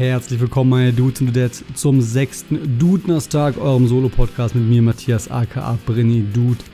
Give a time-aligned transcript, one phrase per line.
[0.00, 5.76] Herzlich willkommen, meine Dudes und Dudettes, zum sechsten Dudnerstag, eurem Solo-Podcast mit mir, Matthias aka
[5.84, 6.64] Brinny Dude.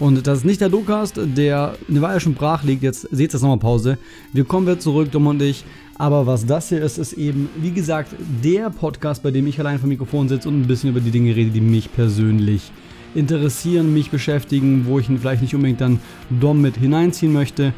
[0.00, 2.82] Und das ist nicht der Docast, der eine Weile schon brach liegt.
[2.82, 3.98] Jetzt seht ihr das nochmal Pause.
[4.32, 5.62] Wir kommen wieder zurück, Dom und ich.
[5.96, 9.78] Aber was das hier ist, ist eben, wie gesagt, der Podcast, bei dem ich allein
[9.78, 12.72] vom Mikrofon sitze und ein bisschen über die Dinge rede, die mich persönlich
[13.14, 17.74] interessieren, mich beschäftigen, wo ich ihn vielleicht nicht unbedingt dann Dom mit hineinziehen möchte.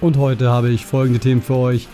[0.00, 1.86] Und heute habe ich folgende Themen für euch.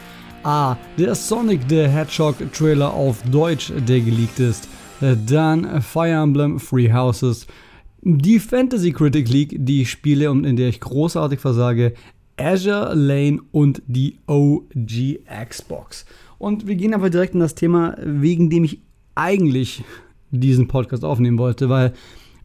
[0.44, 0.76] A.
[0.98, 4.68] Der Sonic the Hedgehog Trailer auf Deutsch, der geleakt ist.
[5.00, 7.46] Dann Fire Emblem Free Houses.
[8.02, 11.94] Die Fantasy Critic League, die ich spiele und in der ich großartig versage.
[12.36, 16.04] Azure Lane und die OG Xbox.
[16.36, 18.82] Und wir gehen aber direkt in das Thema, wegen dem ich
[19.14, 19.82] eigentlich
[20.30, 21.94] diesen Podcast aufnehmen wollte, weil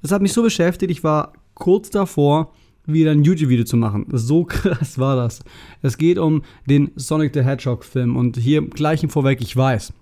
[0.02, 2.54] es hat mich so beschäftigt, ich war kurz davor,
[2.92, 4.06] wieder ein YouTube-Video zu machen.
[4.12, 5.42] So krass war das.
[5.82, 9.94] Es geht um den Sonic the Hedgehog-Film und hier gleich im Vorweg, ich weiß,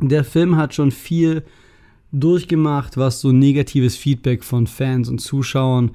[0.00, 1.44] der Film hat schon viel
[2.12, 5.92] durchgemacht, was so negatives Feedback von Fans und Zuschauern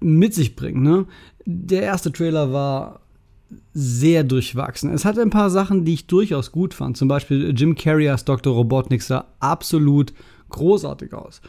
[0.00, 0.82] mit sich bringt.
[0.82, 1.06] Ne?
[1.44, 3.00] Der erste Trailer war
[3.74, 4.90] sehr durchwachsen.
[4.90, 6.96] Es hatte ein paar Sachen, die ich durchaus gut fand.
[6.96, 8.54] Zum Beispiel Jim Carrey als Dr.
[8.54, 10.12] Robotnik sah absolut
[10.48, 11.40] großartig aus.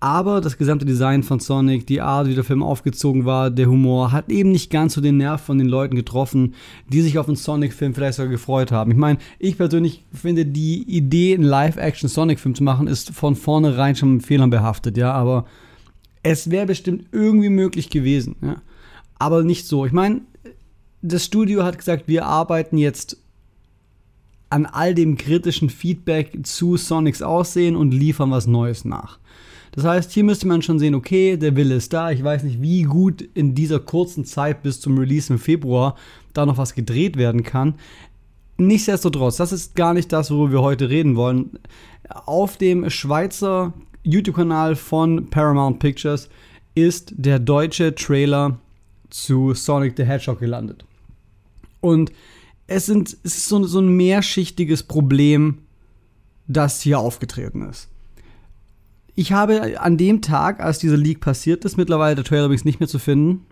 [0.00, 4.12] Aber das gesamte Design von Sonic, die Art, wie der Film aufgezogen war, der Humor,
[4.12, 6.54] hat eben nicht ganz so den Nerv von den Leuten getroffen,
[6.88, 8.92] die sich auf einen Sonic-Film vielleicht sogar gefreut haben.
[8.92, 14.14] Ich meine, ich persönlich finde, die Idee, einen Live-Action-Sonic-Film zu machen, ist von vornherein schon
[14.14, 15.12] mit Fehlern behaftet, ja.
[15.12, 15.46] Aber
[16.22, 18.62] es wäre bestimmt irgendwie möglich gewesen, ja.
[19.18, 19.84] Aber nicht so.
[19.84, 20.20] Ich meine,
[21.02, 23.16] das Studio hat gesagt, wir arbeiten jetzt
[24.48, 29.18] an all dem kritischen Feedback zu Sonics Aussehen und liefern was Neues nach.
[29.78, 32.10] Das heißt, hier müsste man schon sehen, okay, der Wille ist da.
[32.10, 35.94] Ich weiß nicht, wie gut in dieser kurzen Zeit bis zum Release im Februar
[36.32, 37.76] da noch was gedreht werden kann.
[38.56, 41.60] Nichtsdestotrotz, das ist gar nicht das, worüber wir heute reden wollen.
[42.08, 43.72] Auf dem Schweizer
[44.02, 46.28] YouTube-Kanal von Paramount Pictures
[46.74, 48.58] ist der deutsche Trailer
[49.10, 50.84] zu Sonic the Hedgehog gelandet.
[51.80, 52.10] Und
[52.66, 55.58] es, sind, es ist so, so ein mehrschichtiges Problem,
[56.48, 57.88] das hier aufgetreten ist.
[59.18, 62.78] Ich habe an dem Tag, als dieser Leak passiert ist, mittlerweile der Trailer übrigens nicht
[62.78, 63.46] mehr zu finden,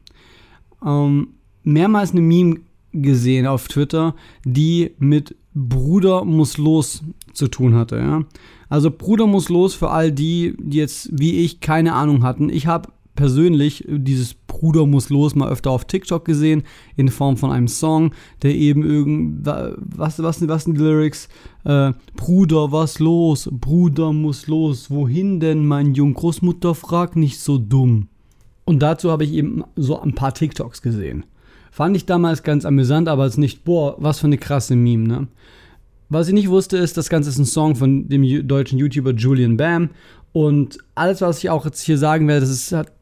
[0.87, 1.31] ähm,
[1.65, 2.61] mehrmals eine Meme
[2.93, 7.97] gesehen auf Twitter, die mit Bruder muss los zu tun hatte.
[7.97, 8.23] Ja?
[8.69, 12.49] Also Bruder muss los für all die, die jetzt wie ich keine Ahnung hatten.
[12.49, 16.63] Ich habe persönlich dieses Bruder muss los mal öfter auf TikTok gesehen,
[16.97, 18.13] in Form von einem Song,
[18.43, 21.29] der eben irgend, was, was, was sind die Lyrics?
[21.65, 23.51] Äh, Bruder, was los?
[23.53, 24.91] Bruder muss los.
[24.91, 26.15] Wohin denn, mein Jung?
[26.15, 28.09] Großmutter fragt nicht so dumm.
[28.65, 31.27] Und dazu habe ich eben so ein paar TikToks gesehen.
[31.71, 35.29] Fand ich damals ganz amüsant, aber es nicht, boah, was für eine krasse Meme, ne?
[36.09, 39.59] Was ich nicht wusste, ist, das Ganze ist ein Song von dem deutschen YouTuber Julian
[39.59, 39.91] Bam.
[40.33, 42.93] Und alles, was ich auch jetzt hier sagen werde, das ist, hat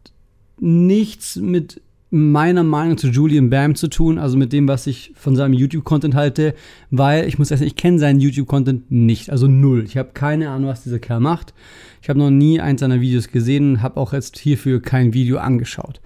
[0.58, 5.34] nichts mit meiner Meinung zu Julian Bam zu tun, also mit dem, was ich von
[5.34, 6.54] seinem YouTube-Content halte,
[6.90, 9.82] weil ich muss sagen, ich kenne seinen YouTube-Content nicht, also null.
[9.84, 11.54] Ich habe keine Ahnung, was dieser Kerl macht.
[12.02, 16.00] Ich habe noch nie eins seiner Videos gesehen, habe auch jetzt hierfür kein Video angeschaut.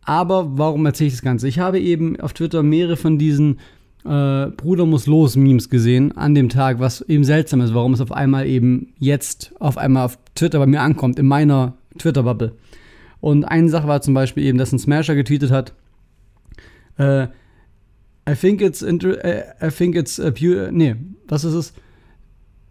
[0.00, 1.46] Aber warum erzähle ich das Ganze?
[1.46, 3.58] Ich habe eben auf Twitter mehrere von diesen
[4.04, 8.00] äh, Bruder muss los Memes gesehen an dem Tag, was eben seltsam ist, warum es
[8.00, 12.52] auf einmal eben jetzt auf einmal auf Twitter bei mir ankommt, in meiner Twitter-Bubble.
[13.20, 15.74] Und eine Sache war zum Beispiel eben, dass ein Smasher getweetet hat,
[16.98, 17.28] äh,
[18.28, 20.94] I think it's, äh, I think it's, a pure, nee,
[21.26, 21.72] was ist es?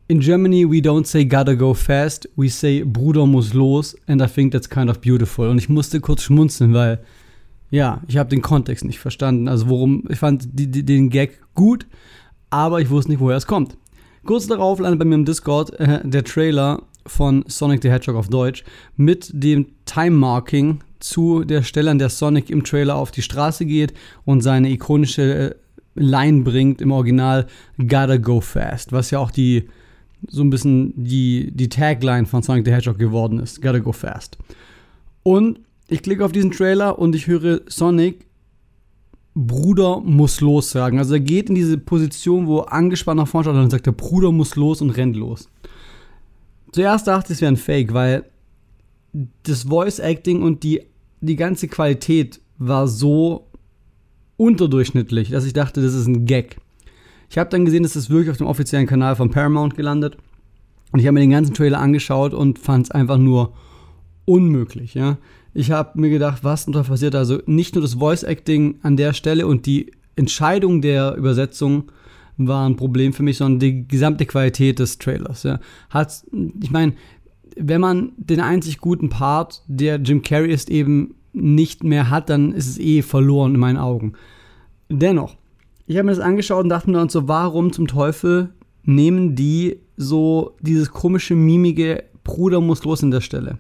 [0.08, 4.28] In Germany we don't say gotta go fast, we say Bruder muss los and I
[4.28, 5.50] think that's kind of beautiful.
[5.50, 7.00] Und ich musste kurz schmunzeln, weil,
[7.72, 9.48] ja, ich habe den Kontext nicht verstanden.
[9.48, 11.88] Also worum, ich fand die, die, den Gag gut,
[12.50, 13.76] aber ich wusste nicht, woher es kommt.
[14.26, 18.30] Kurz darauf landet bei mir im Discord äh, der Trailer von Sonic the Hedgehog auf
[18.30, 18.64] Deutsch
[18.96, 23.66] mit dem Time Marking zu der Stelle, an der Sonic im Trailer auf die Straße
[23.66, 23.94] geht
[24.26, 25.56] und seine ikonische äh,
[25.96, 27.48] Line bringt im Original
[27.80, 29.68] Gotta Go Fast, was ja auch die
[30.28, 33.62] so ein bisschen die, die Tagline von Sonic the Hedgehog geworden ist.
[33.62, 34.38] Gotta Go Fast.
[35.24, 38.28] Und ich klicke auf diesen Trailer und ich höre Sonic
[39.36, 40.98] Bruder muss los sagen.
[40.98, 43.86] Also er geht in diese Position, wo er angespannt nach vorne schaut und dann sagt
[43.86, 45.48] der Bruder muss los und rennt los.
[46.72, 48.26] Zuerst dachte ich, es wäre ein Fake, weil
[49.44, 50.82] das Voice Acting und die,
[51.22, 53.48] die ganze Qualität war so
[54.38, 56.58] unterdurchschnittlich, dass ich dachte, das ist ein Gag.
[57.30, 60.18] Ich habe dann gesehen, dass das wirklich auf dem offiziellen Kanal von Paramount gelandet.
[60.92, 63.54] Und ich habe mir den ganzen Trailer angeschaut und fand es einfach nur
[64.26, 64.94] unmöglich.
[64.94, 65.18] Ja?
[65.54, 67.16] Ich habe mir gedacht, was da passiert?
[67.16, 71.92] Also nicht nur das Voice Acting an der Stelle und die Entscheidung der Übersetzung
[72.38, 75.44] war ein Problem für mich, sondern die gesamte Qualität des Trailers.
[75.44, 75.60] Ja.
[75.90, 76.24] Hat,
[76.62, 76.94] ich meine,
[77.60, 82.52] wenn man den einzig guten Part, der Jim Carrey ist, eben nicht mehr hat, dann
[82.52, 84.14] ist es eh verloren in meinen Augen.
[84.90, 85.36] Dennoch,
[85.86, 89.80] ich habe mir das angeschaut und dachte mir dann so, warum zum Teufel nehmen die
[89.96, 93.60] so dieses komische, mimige Bruder muss los in der Stelle?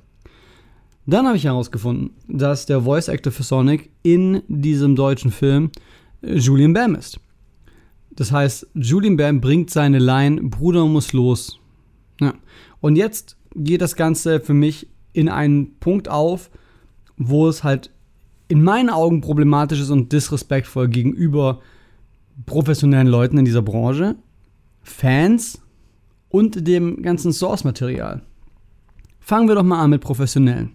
[1.06, 5.72] Dann habe ich herausgefunden, dass der Voice Actor für Sonic in diesem deutschen Film
[6.22, 7.20] Julian Bam ist.
[8.12, 11.60] Das heißt, Julian Bam bringt seine Line Bruder muss los.
[12.20, 12.34] Ja.
[12.82, 16.50] Und jetzt geht das Ganze für mich in einen Punkt auf,
[17.18, 17.92] wo es halt
[18.48, 21.60] in meinen Augen problematisch ist und disrespektvoll gegenüber
[22.46, 24.16] professionellen Leuten in dieser Branche,
[24.84, 25.62] Fans
[26.30, 28.22] und dem ganzen Source-Material.
[29.20, 30.72] Fangen wir doch mal an mit professionellen.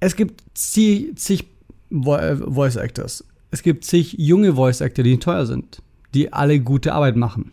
[0.00, 1.44] Es gibt zig, zig
[1.90, 3.24] äh, Voice Actors.
[3.50, 5.82] Es gibt zig junge Voice Actor, die teuer sind,
[6.14, 7.52] die alle gute Arbeit machen.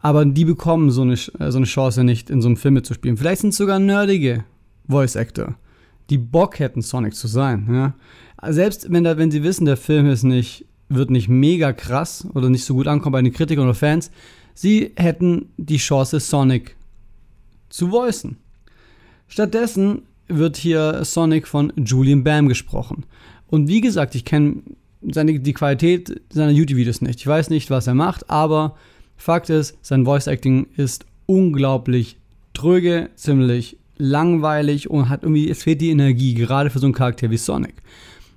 [0.00, 3.16] Aber die bekommen so eine, äh, so eine Chance nicht, in so einem Film mitzuspielen.
[3.16, 4.44] Vielleicht sind es sogar nerdige
[4.88, 5.56] Voice Actor,
[6.08, 7.68] die Bock hätten, Sonic zu sein.
[7.70, 7.94] Ja?
[8.52, 12.48] Selbst wenn, da, wenn sie wissen, der Film ist nicht, wird nicht mega krass oder
[12.50, 14.10] nicht so gut ankommen bei den Kritikern oder Fans,
[14.54, 16.76] sie hätten die Chance, Sonic
[17.68, 18.38] zu voicen.
[19.28, 23.04] Stattdessen wird hier Sonic von Julian Bam gesprochen.
[23.46, 24.62] Und wie gesagt, ich kenne
[25.02, 27.20] die Qualität seiner YouTube-Videos nicht.
[27.20, 28.76] Ich weiß nicht, was er macht, aber
[29.20, 32.16] Fakt ist, sein Voice Acting ist unglaublich
[32.54, 37.30] tröge, ziemlich langweilig und hat irgendwie, es fehlt die Energie, gerade für so einen Charakter
[37.30, 37.74] wie Sonic.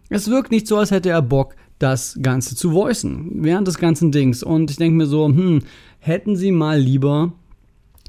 [0.10, 4.12] Es wirkt nicht so, als hätte er Bock, das Ganze zu voicen, während des ganzen
[4.12, 4.44] Dings.
[4.44, 5.62] Und ich denke mir so, hm,
[6.00, 7.32] hätten sie mal lieber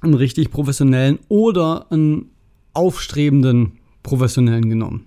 [0.00, 2.30] einen richtig professionellen oder einen
[2.72, 5.06] aufstrebenden Professionellen genommen.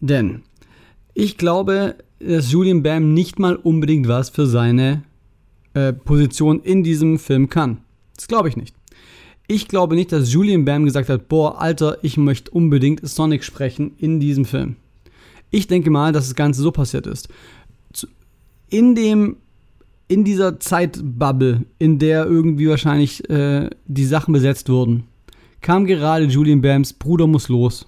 [0.00, 0.42] Denn
[1.14, 5.04] ich glaube, dass Julian Bam nicht mal unbedingt was für seine
[5.74, 7.78] äh, Position in diesem Film kann.
[8.16, 8.74] Das glaube ich nicht.
[9.46, 13.92] Ich glaube nicht, dass Julian Bam gesagt hat, boah, Alter, ich möchte unbedingt Sonic sprechen
[13.98, 14.76] in diesem Film.
[15.50, 17.28] Ich denke mal, dass das Ganze so passiert ist.
[18.70, 19.36] In dem
[20.06, 25.04] in dieser Zeitbubble, in der irgendwie wahrscheinlich äh, die Sachen besetzt wurden,
[25.60, 27.86] kam gerade Julian Bams Bruder muss los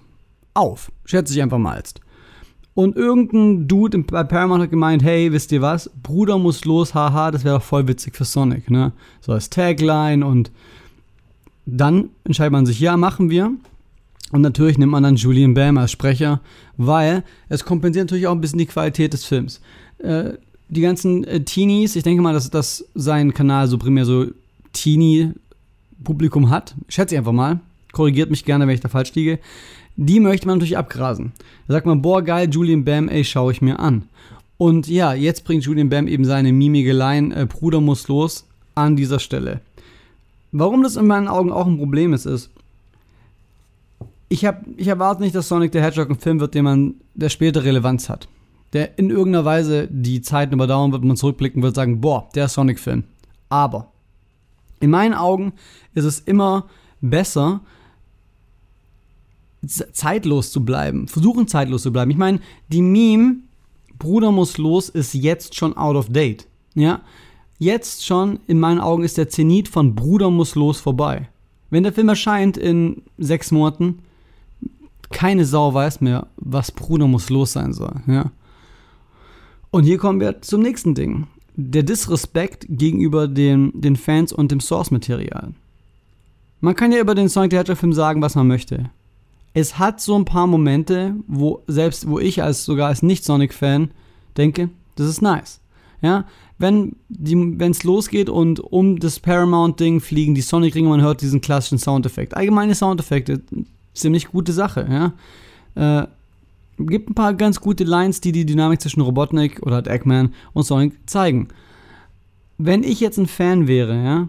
[0.53, 0.91] auf.
[1.05, 2.01] Schätze ich einfach mal jetzt.
[2.77, 5.89] Und irgendein Dude bei Paramount hat gemeint, hey, wisst ihr was?
[6.03, 8.91] Bruder muss los, haha, das wäre doch voll witzig für Sonic, ne?
[9.19, 10.51] So als Tagline und
[11.65, 13.51] dann entscheidet man sich, ja, machen wir.
[14.31, 16.39] Und natürlich nimmt man dann Julian Bam als Sprecher,
[16.77, 19.59] weil es kompensiert natürlich auch ein bisschen die Qualität des Films.
[19.97, 20.33] Äh,
[20.69, 24.27] die ganzen äh, Teenies, ich denke mal, dass, dass sein Kanal so primär so
[24.73, 26.75] Teenie-Publikum hat.
[26.89, 27.59] Schätze ich einfach mal.
[27.91, 29.39] Korrigiert mich gerne, wenn ich da falsch liege.
[29.97, 31.33] Die möchte man natürlich abgrasen.
[31.67, 34.03] Da sagt man, boah, geil, Julian Bam, ey, schaue ich mir an.
[34.57, 38.45] Und ja, jetzt bringt Julian Bam eben seine mimige Line, äh, Bruder muss los,
[38.75, 39.61] an dieser Stelle.
[40.51, 42.51] Warum das in meinen Augen auch ein Problem ist, ist,
[44.29, 47.29] ich, hab, ich erwarte nicht, dass Sonic the Hedgehog ein Film wird, der man, der
[47.29, 48.27] später Relevanz hat.
[48.73, 53.03] Der in irgendeiner Weise die Zeiten überdauern wird, man zurückblicken wird, sagen, boah, der Sonic-Film.
[53.49, 53.91] Aber
[54.79, 55.53] in meinen Augen
[55.93, 56.65] ist es immer
[57.01, 57.61] besser,
[59.67, 61.07] zeitlos zu bleiben.
[61.07, 62.11] Versuchen zeitlos zu bleiben.
[62.11, 63.37] Ich meine, die Meme
[63.99, 66.47] Bruder muss los ist jetzt schon out of date.
[66.75, 67.01] Ja?
[67.59, 71.29] Jetzt schon, in meinen Augen, ist der Zenit von Bruder muss los vorbei.
[71.69, 73.99] Wenn der Film erscheint in sechs Monaten,
[75.09, 77.95] keine Sau weiß mehr, was Bruder muss los sein soll.
[78.07, 78.31] Ja?
[79.71, 81.27] Und hier kommen wir zum nächsten Ding.
[81.55, 85.53] Der Disrespekt gegenüber den, den Fans und dem Source-Material.
[86.61, 88.89] Man kann ja über den Sonic the Hedgehog-Film sagen, was man möchte.
[89.53, 93.91] Es hat so ein paar Momente, wo selbst wo ich als sogar als Nicht-Sonic-Fan
[94.37, 95.59] denke, das ist nice.
[96.01, 96.25] Ja,
[96.59, 96.95] wenn
[97.59, 102.35] es losgeht und um das Paramount-Ding fliegen die Sonic-Ringe, man hört diesen klassischen Soundeffekt.
[102.35, 103.41] Allgemeine Soundeffekte,
[103.93, 105.13] ziemlich gute Sache,
[105.75, 106.01] ja.
[106.01, 106.07] Äh,
[106.79, 110.63] gibt ein paar ganz gute Lines, die die Dynamik zwischen Robotnik oder halt Eggman und
[110.63, 111.47] Sonic zeigen.
[112.59, 114.27] Wenn ich jetzt ein Fan wäre, ja,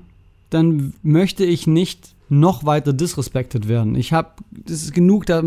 [0.51, 3.95] dann möchte ich nicht noch weiter disrespected werden.
[3.95, 5.43] Ich habe, das ist genug, da,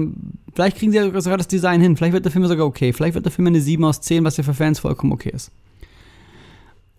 [0.53, 3.15] vielleicht kriegen sie ja sogar das Design hin, vielleicht wird der Film sogar okay, vielleicht
[3.15, 5.51] wird der Film eine 7 aus 10, was ja für Fans vollkommen okay ist.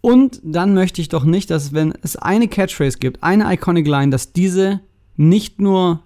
[0.00, 4.10] Und dann möchte ich doch nicht, dass wenn es eine Catchphrase gibt, eine Iconic Line,
[4.10, 4.80] dass diese
[5.16, 6.02] nicht nur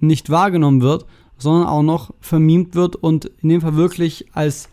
[0.00, 1.06] nicht wahrgenommen wird,
[1.38, 4.68] sondern auch noch vermiemt wird und in dem Fall wirklich als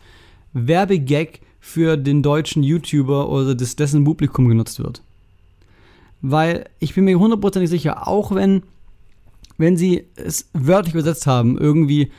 [0.53, 5.01] Werbegag für den deutschen YouTuber oder des, dessen Publikum genutzt wird.
[6.27, 8.63] Weil ich bin mir hundertprozentig sicher, auch wenn,
[9.59, 12.11] wenn sie es wörtlich übersetzt haben, irgendwie,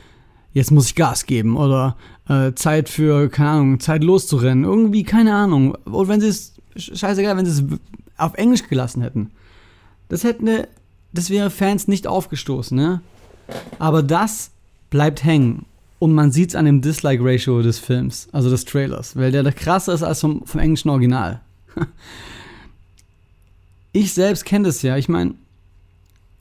[0.53, 1.97] jetzt muss ich Gas geben oder
[2.29, 4.63] äh, Zeit für, keine Ahnung, Zeit loszurennen.
[4.63, 5.75] Irgendwie, keine Ahnung.
[5.83, 7.79] Und wenn sie es, scheißegal, wenn sie es
[8.17, 9.31] auf Englisch gelassen hätten.
[10.07, 10.67] Das hätte eine,
[11.11, 13.01] das wäre Fans nicht aufgestoßen, ne?
[13.77, 14.51] Aber das
[14.89, 15.65] bleibt hängen.
[15.99, 19.51] Und man sieht es an dem Dislike-Ratio des Films, also des Trailers, weil der da
[19.51, 21.41] krasser ist als vom, vom englischen Original.
[23.99, 24.97] ich selbst kenne das ja.
[24.97, 25.35] Ich meine,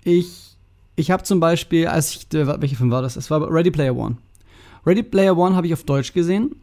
[0.05, 0.57] ich,
[0.95, 3.17] ich habe zum Beispiel, als ich, welcher Film war das?
[3.17, 4.17] Es war Ready Player One.
[4.85, 6.57] Ready Player One habe ich auf Deutsch gesehen.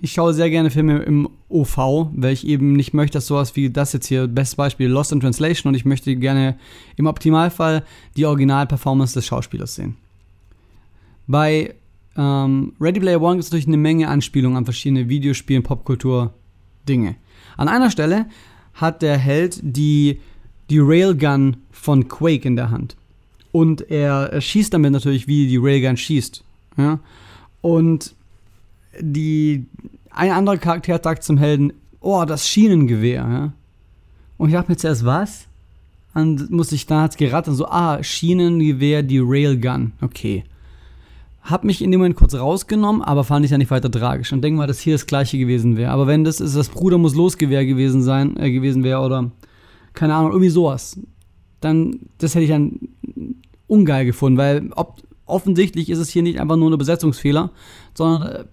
[0.00, 1.76] Ich schaue sehr gerne Filme im OV,
[2.12, 5.20] weil ich eben nicht möchte, dass sowas wie das jetzt hier, bestes Beispiel, Lost in
[5.20, 6.56] Translation, und ich möchte gerne
[6.96, 7.84] im Optimalfall
[8.16, 9.96] die Original-Performance des Schauspielers sehen.
[11.26, 11.74] Bei
[12.16, 16.32] ähm, Ready Player One gibt es natürlich eine Menge Anspielungen an verschiedene Videospielen, Popkultur,
[16.88, 17.16] Dinge.
[17.56, 18.26] An einer Stelle
[18.74, 20.20] hat der Held die,
[20.70, 22.96] die Railgun von Quake in der Hand.
[23.52, 26.44] Und er, schießt damit natürlich, wie die Railgun schießt.
[26.76, 27.00] Ja?
[27.60, 28.14] Und
[29.00, 29.66] die,
[30.10, 33.26] ein anderer Charakter sagt zum Helden, oh, das Schienengewehr.
[33.28, 33.52] Ja?
[34.36, 35.46] Und ich dachte mir zuerst, was?
[36.14, 39.92] Und muss ich, dann hat's geraten, so, ah, Schienengewehr, die Railgun.
[40.00, 40.44] Okay.
[41.42, 44.32] Hab mich in dem Moment kurz rausgenommen, aber fand ich ja nicht weiter tragisch.
[44.32, 45.92] Und denke mal, dass hier das gleiche gewesen wäre.
[45.92, 49.30] Aber wenn das ist, das Bruder muss losgewehr gewesen sein, äh, gewesen wäre, oder
[49.94, 50.98] keine Ahnung, irgendwie sowas,
[51.60, 52.78] dann, das hätte ich dann
[53.66, 57.50] ungeil gefunden, weil ob, offensichtlich ist es hier nicht einfach nur ein Besetzungsfehler,
[57.94, 58.44] sondern äh,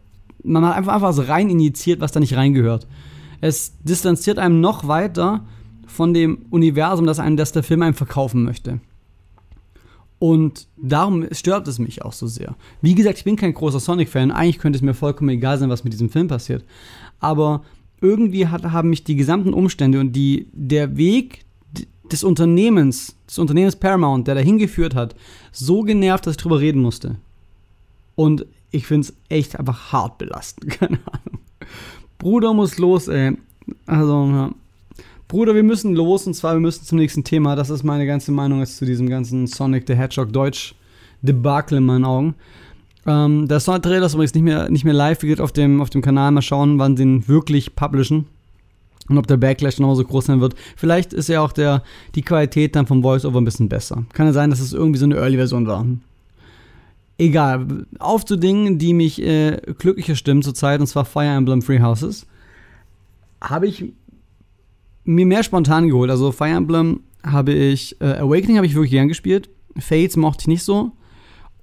[0.44, 2.88] man hat einfach, einfach was rein injiziert, was da nicht reingehört.
[3.42, 5.46] Es distanziert einem noch weiter
[5.88, 8.80] von dem Universum, das, einem, das der Film einem verkaufen möchte.
[10.20, 12.56] Und darum stört es mich auch so sehr.
[12.82, 14.32] Wie gesagt, ich bin kein großer Sonic-Fan.
[14.32, 16.64] Eigentlich könnte es mir vollkommen egal sein, was mit diesem Film passiert.
[17.20, 17.64] Aber
[18.06, 21.46] irgendwie hat, haben mich die gesamten Umstände und die, der Weg
[22.12, 25.16] des Unternehmens, des Unternehmens Paramount, der dahin geführt hat,
[25.52, 27.16] so genervt, dass ich drüber reden musste.
[28.16, 30.72] Und ich finde es echt einfach hart belastend.
[30.80, 31.40] Keine Ahnung.
[32.18, 33.38] Bruder muss los, ey.
[33.86, 34.52] Also, ja.
[35.28, 37.56] Bruder, wir müssen los und zwar wir müssen zum nächsten Thema.
[37.56, 40.76] Das ist meine ganze Meinung jetzt zu diesem ganzen Sonic the Hedgehog Deutsch
[41.24, 42.36] Debakel in meinen Augen.
[43.06, 46.02] Ähm, der Sonic-Trailer ist übrigens nicht mehr, nicht mehr live, geht auf dem, auf dem
[46.02, 46.32] Kanal.
[46.32, 48.26] Mal schauen, wann sie ihn wirklich publishen.
[49.08, 50.56] Und ob der Backlash genauso groß sein wird.
[50.76, 51.84] Vielleicht ist ja auch der,
[52.16, 54.04] die Qualität dann vom Voice-Over ein bisschen besser.
[54.14, 55.86] Kann ja sein, dass es irgendwie so eine Early-Version war.
[57.20, 57.86] Egal.
[58.00, 62.26] Auf zu Dingen, die mich äh, glücklicher stimmen zurzeit, und zwar Fire Emblem Free Houses.
[63.42, 63.94] Habe ich
[65.04, 66.10] mir mehr spontan geholt.
[66.10, 69.50] Also Fire Emblem habe ich, äh, Awakening habe ich wirklich gern gespielt.
[69.78, 70.92] Fates mochte ich nicht so.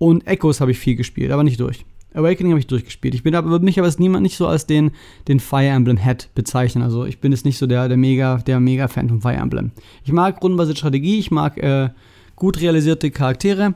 [0.03, 1.85] Und Echoes habe ich viel gespielt, aber nicht durch.
[2.13, 3.15] Awakening habe ich durchgespielt.
[3.15, 4.91] Ich bin aber, mich aber als niemand nicht so als den,
[5.29, 6.83] den Fire Emblem Head bezeichnen.
[6.83, 9.71] Also ich bin jetzt nicht so der, der mega, der mega Fan von Fire Emblem.
[10.05, 11.91] Ich mag rundenbasierte Strategie, ich mag äh,
[12.35, 13.75] gut realisierte Charaktere.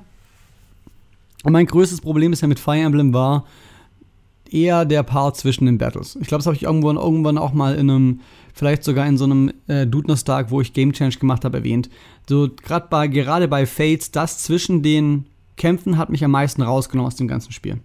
[1.44, 3.46] Und mein größtes Problem bisher mit Fire Emblem war
[4.50, 6.18] eher der Part zwischen den Battles.
[6.20, 8.20] Ich glaube, das habe ich irgendwann, irgendwann auch mal in einem
[8.52, 11.88] vielleicht sogar in so einem äh, Dudner-Stark, wo ich Game Change gemacht habe, erwähnt.
[12.28, 17.08] So gerade bei, gerade bei Fates, das zwischen den Kämpfen hat mich am meisten rausgenommen
[17.08, 17.80] aus dem ganzen Spiel.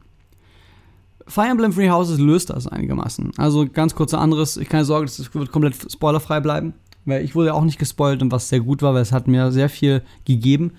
[1.27, 3.31] Fire Emblem Free Houses löst das einigermaßen.
[3.37, 6.73] Also ganz kurz anderes, ich keine Sorge, das wird komplett spoilerfrei bleiben,
[7.05, 9.51] weil ich wurde auch nicht gespoilt und was sehr gut war, weil es hat mir
[9.51, 10.73] sehr viel gegeben.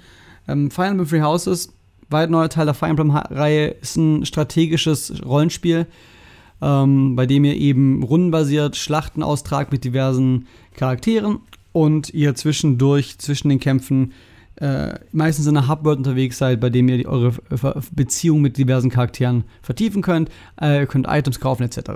[0.46, 1.72] Ähm, Fire Emblem Free Houses,
[2.11, 5.87] weit neuer Teil der Fire Emblem-Reihe, ist ein strategisches Rollenspiel,
[6.61, 11.40] ähm, bei dem ihr eben rundenbasiert Schlachten austragt mit diversen Charakteren
[11.72, 14.12] und ihr zwischendurch, zwischen den Kämpfen,
[14.62, 17.35] äh, meistens in einer Hubworld unterwegs seid, bei dem ihr eure
[17.90, 21.90] Beziehung mit diversen Charakteren vertiefen könnt, äh, ihr könnt Items kaufen etc.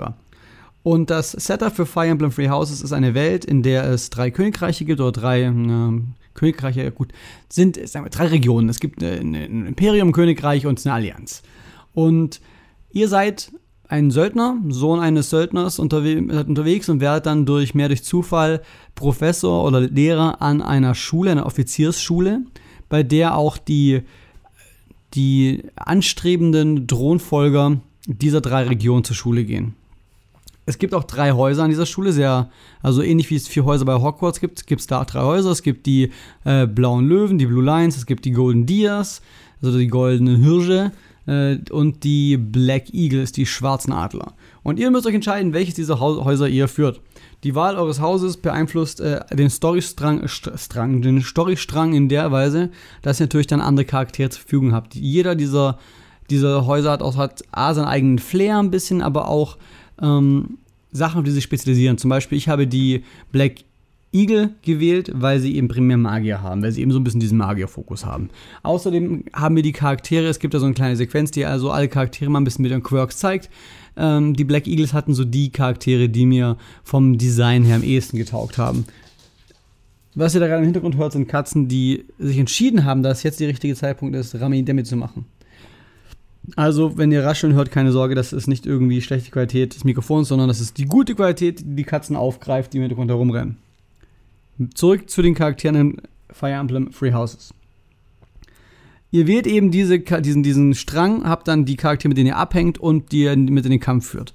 [0.83, 4.31] Und das Setup für Fire Emblem Free Houses ist eine Welt, in der es drei
[4.31, 6.01] Königreiche gibt oder drei äh,
[6.33, 7.13] Königreiche, gut,
[7.47, 8.67] sind sagen wir, drei Regionen.
[8.67, 11.43] Es gibt ein Imperium, Königreich und eine Allianz.
[11.93, 12.41] Und
[12.91, 13.51] ihr seid
[13.89, 18.61] ein Söldner, Sohn eines Söldners unterwe unterwegs und werdet dann durch mehr durch Zufall
[18.95, 22.41] Professor oder Lehrer an einer Schule, einer Offiziersschule,
[22.89, 24.01] bei der auch die,
[25.13, 29.75] die anstrebenden Thronfolger dieser drei Regionen zur Schule gehen.
[30.65, 32.49] Es gibt auch drei Häuser an dieser Schule, sehr,
[32.81, 35.51] also ähnlich wie es vier Häuser bei Hogwarts gibt, gibt es da drei Häuser.
[35.51, 36.11] Es gibt die
[36.43, 39.21] äh, blauen Löwen, die Blue Lions, es gibt die Golden Deers,
[39.61, 40.91] also die goldenen Hirsche,
[41.27, 44.33] und die Black Eagles, die schwarzen Adler.
[44.63, 47.01] Und ihr müsst euch entscheiden, welches dieser Häuser ihr führt.
[47.43, 53.19] Die Wahl eures Hauses beeinflusst äh, den Storystrang, Strang, den Storystrang in der Weise, dass
[53.19, 54.95] ihr natürlich dann andere Charaktere zur Verfügung habt.
[54.95, 55.77] Jeder dieser,
[56.29, 59.57] dieser Häuser hat auch hat A, seinen eigenen Flair ein bisschen, aber auch
[60.01, 60.57] ähm,
[60.91, 61.97] Sachen, auf die sich spezialisieren.
[61.97, 63.65] Zum Beispiel, ich habe die Black
[64.11, 67.37] Eagle gewählt, weil sie eben primär Magier haben, weil sie eben so ein bisschen diesen
[67.37, 68.29] Magier-Fokus haben.
[68.63, 71.87] Außerdem haben wir die Charaktere, es gibt da so eine kleine Sequenz, die also alle
[71.87, 73.49] Charaktere mal ein bisschen mit den Quirks zeigt.
[73.97, 78.17] Ähm, die Black Eagles hatten so die Charaktere, die mir vom Design her am ehesten
[78.17, 78.85] getaugt haben.
[80.15, 83.39] Was ihr da gerade im Hintergrund hört, sind Katzen, die sich entschieden haben, dass jetzt
[83.39, 85.25] der richtige Zeitpunkt ist, Rami Demi zu machen.
[86.55, 90.29] Also, wenn ihr rascheln hört, keine Sorge, das ist nicht irgendwie schlechte Qualität des Mikrofons,
[90.29, 93.57] sondern das ist die gute Qualität, die die Katzen aufgreift, die im Hintergrund herumrennen.
[94.73, 97.53] Zurück zu den Charakteren in Fire Emblem Free Houses.
[99.11, 102.77] Ihr wählt eben diese, diesen, diesen Strang, habt dann die Charaktere, mit denen ihr abhängt
[102.77, 104.33] und die ihr mit in den Kampf führt.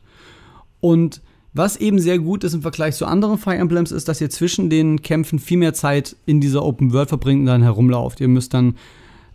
[0.80, 1.20] Und
[1.54, 4.70] was eben sehr gut ist im Vergleich zu anderen Fire Emblems, ist, dass ihr zwischen
[4.70, 8.20] den Kämpfen viel mehr Zeit in dieser Open World verbringt und dann herumlauft.
[8.20, 8.76] Ihr müsst dann,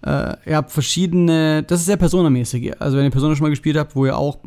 [0.02, 2.82] äh, ihr habt verschiedene, das ist sehr personamäßig.
[2.82, 4.40] Also wenn ihr Persona schon mal gespielt habt, wo ihr auch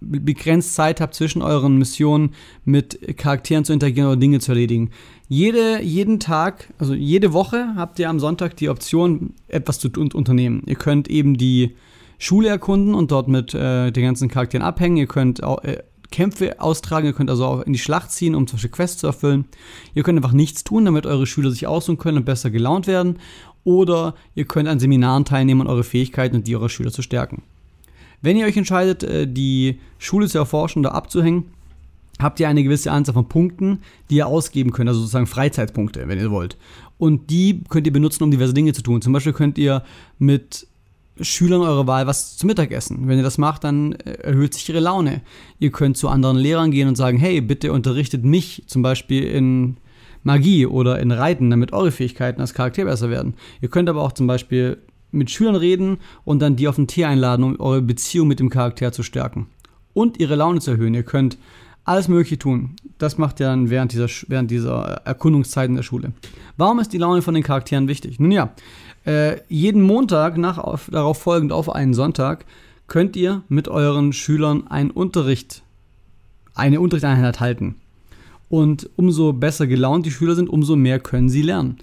[0.00, 4.90] begrenzt Zeit habt, zwischen euren Missionen mit Charakteren zu interagieren oder Dinge zu erledigen.
[5.28, 10.62] Jede, jeden Tag, also jede Woche habt ihr am Sonntag die Option, etwas zu unternehmen.
[10.66, 11.74] Ihr könnt eben die
[12.18, 14.96] Schule erkunden und dort mit äh, den ganzen Charakteren abhängen.
[14.96, 18.46] Ihr könnt auch, äh, Kämpfe austragen, ihr könnt also auch in die Schlacht ziehen, um
[18.46, 19.44] zum Beispiel Quests zu erfüllen.
[19.94, 23.18] Ihr könnt einfach nichts tun, damit eure Schüler sich ausruhen können und besser gelaunt werden.
[23.64, 27.42] Oder ihr könnt an Seminaren teilnehmen und eure Fähigkeiten und die eurer Schüler zu stärken.
[28.20, 31.44] Wenn ihr euch entscheidet, äh, die Schule zu erforschen oder abzuhängen,
[32.18, 36.18] habt ihr eine gewisse Anzahl von Punkten, die ihr ausgeben könnt, also sozusagen Freizeitpunkte, wenn
[36.18, 36.56] ihr wollt.
[36.98, 39.02] Und die könnt ihr benutzen, um diverse Dinge zu tun.
[39.02, 39.84] Zum Beispiel könnt ihr
[40.18, 40.66] mit
[41.20, 43.08] Schülern eurer Wahl was zum Mittagessen.
[43.08, 45.22] Wenn ihr das macht, dann äh, erhöht sich ihre Laune.
[45.58, 49.76] Ihr könnt zu anderen Lehrern gehen und sagen, hey, bitte unterrichtet mich zum Beispiel in
[50.22, 53.34] Magie oder in Reiten, damit eure Fähigkeiten als Charakter besser werden.
[53.60, 54.78] Ihr könnt aber auch zum Beispiel
[55.10, 58.50] mit Schülern reden und dann die auf den Tee einladen, um eure Beziehung mit dem
[58.50, 59.46] Charakter zu stärken.
[59.94, 60.94] Und ihre Laune zu erhöhen.
[60.94, 61.38] Ihr könnt
[61.84, 62.76] alles Mögliche tun.
[62.98, 66.12] Das macht ihr dann während dieser, während dieser Erkundungszeit in der Schule.
[66.56, 68.20] Warum ist die Laune von den Charakteren wichtig?
[68.20, 68.52] Nun ja,
[69.06, 72.44] äh, jeden Montag nach, auf, darauf folgend auf einen Sonntag
[72.88, 75.62] könnt ihr mit euren Schülern einen Unterricht,
[76.54, 77.76] eine Unterrichtseinheit halten.
[78.50, 81.78] Und umso besser gelaunt die Schüler sind, umso mehr können sie lernen.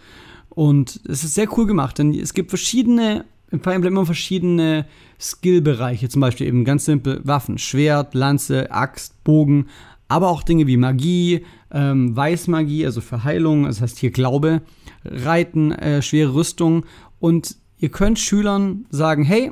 [0.55, 4.85] Und es ist sehr cool gemacht, denn es gibt verschiedene, im Fire Emblem immer verschiedene
[5.19, 9.67] Skillbereiche, zum Beispiel eben ganz simpel Waffen, Schwert, Lanze, Axt, Bogen,
[10.07, 14.61] aber auch Dinge wie Magie, ähm, Weißmagie, also für Heilung, das heißt hier Glaube,
[15.03, 16.85] Reiten, äh, schwere Rüstung
[17.19, 19.51] und ihr könnt Schülern sagen, hey,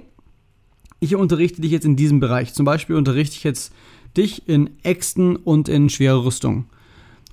[1.02, 2.54] ich unterrichte dich jetzt in diesem Bereich.
[2.54, 3.74] Zum Beispiel unterrichte ich jetzt
[4.16, 6.66] dich in Äxten und in schwere Rüstung.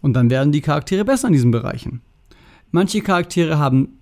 [0.03, 2.01] Und dann werden die Charaktere besser in diesen Bereichen.
[2.71, 3.99] Manche Charaktere haben,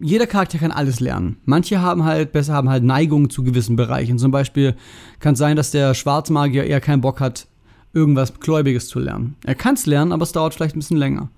[0.00, 1.38] jeder Charakter kann alles lernen.
[1.44, 4.18] Manche haben halt besser, haben halt Neigungen zu gewissen Bereichen.
[4.18, 4.76] Zum Beispiel
[5.18, 7.48] kann es sein, dass der Schwarzmagier eher keinen Bock hat,
[7.94, 9.36] irgendwas Gläubiges zu lernen.
[9.44, 11.30] Er kann es lernen, aber es dauert vielleicht ein bisschen länger.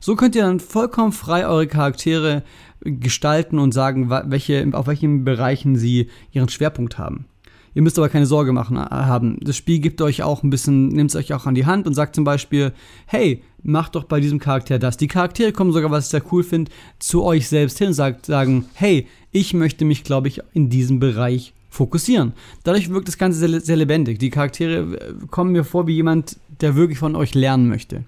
[0.00, 2.42] So könnt ihr dann vollkommen frei eure Charaktere
[2.80, 7.26] gestalten und sagen, welche, auf welchen Bereichen sie ihren Schwerpunkt haben.
[7.74, 9.38] Ihr müsst aber keine Sorge machen, äh, haben.
[9.40, 11.94] Das Spiel gibt euch auch ein bisschen, nimmt es euch auch an die Hand und
[11.94, 12.72] sagt zum Beispiel,
[13.06, 14.96] hey, macht doch bei diesem Charakter das.
[14.96, 18.26] Die Charaktere kommen sogar, was ich sehr cool finde, zu euch selbst hin und sagt,
[18.26, 22.34] sagen, hey, ich möchte mich, glaube ich, in diesem Bereich fokussieren.
[22.64, 24.18] Dadurch wirkt das Ganze sehr, sehr lebendig.
[24.18, 28.04] Die Charaktere äh, kommen mir vor wie jemand, der wirklich von euch lernen möchte.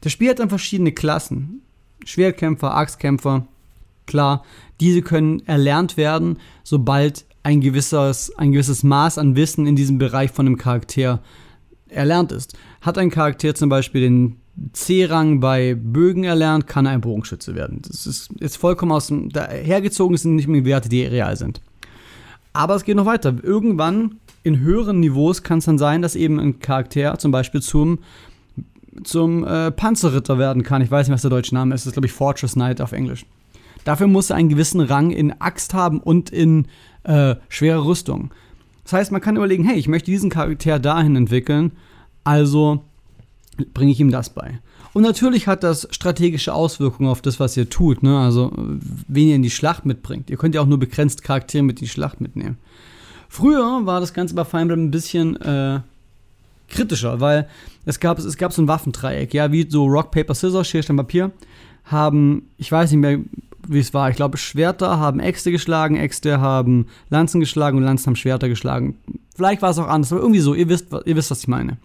[0.00, 1.62] Das Spiel hat dann verschiedene Klassen.
[2.04, 3.46] Schwertkämpfer, Axtkämpfer,
[4.06, 4.42] klar,
[4.80, 10.30] diese können erlernt werden, sobald ein gewisses, ein gewisses Maß an Wissen in diesem Bereich
[10.30, 11.20] von einem Charakter
[11.88, 12.56] erlernt ist.
[12.80, 14.36] Hat ein Charakter zum Beispiel den
[14.72, 17.80] C-Rang bei Bögen erlernt, kann er ein Bogenschütze werden.
[17.86, 21.60] Das ist jetzt vollkommen aus dem, dahergezogen sind nicht mehr Werte, die real sind.
[22.52, 23.34] Aber es geht noch weiter.
[23.42, 28.00] Irgendwann in höheren Niveaus kann es dann sein, dass eben ein Charakter zum Beispiel zum,
[29.04, 30.82] zum äh, Panzerritter werden kann.
[30.82, 31.82] Ich weiß nicht, was der deutsche Name ist.
[31.82, 33.24] Das ist, glaube ich, Fortress Knight auf Englisch.
[33.84, 36.66] Dafür muss er einen gewissen Rang in Axt haben und in
[37.04, 38.32] äh, schwere Rüstung.
[38.84, 41.72] Das heißt, man kann überlegen, hey, ich möchte diesen Charakter dahin entwickeln,
[42.24, 42.82] also
[43.74, 44.58] bringe ich ihm das bei.
[44.92, 48.02] Und natürlich hat das strategische Auswirkungen auf das, was ihr tut.
[48.02, 48.18] Ne?
[48.18, 50.30] Also, wen ihr in die Schlacht mitbringt.
[50.30, 52.58] Ihr könnt ja auch nur begrenzt Charaktere mit in die Schlacht mitnehmen.
[53.28, 55.80] Früher war das Ganze bei Fire Emblem ein bisschen äh,
[56.68, 57.48] kritischer, weil
[57.84, 60.96] es gab, es gab so ein Waffendreieck, ja, wie so Rock, Paper, Scissors, Schere, Stein,
[60.96, 61.30] Papier,
[61.84, 63.20] haben, ich weiß nicht mehr,
[63.70, 64.10] wie es war.
[64.10, 68.96] Ich glaube, Schwerter haben Äxte geschlagen, Äxte haben Lanzen geschlagen und Lanzen haben Schwerter geschlagen.
[69.34, 70.54] Vielleicht war es auch anders, aber irgendwie so.
[70.54, 71.78] Ihr wisst, ihr wisst, was ich meine.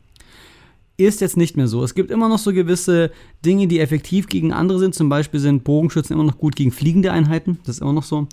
[0.97, 1.83] Ist jetzt nicht mehr so.
[1.83, 3.11] Es gibt immer noch so gewisse
[3.45, 4.95] Dinge, die effektiv gegen andere sind.
[4.95, 7.59] Zum Beispiel sind Bogenschützen immer noch gut gegen fliegende Einheiten.
[7.65, 8.27] Das ist immer noch so.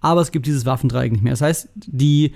[0.00, 1.32] Aber es gibt dieses Waffendreieck nicht mehr.
[1.32, 2.32] Das heißt, die,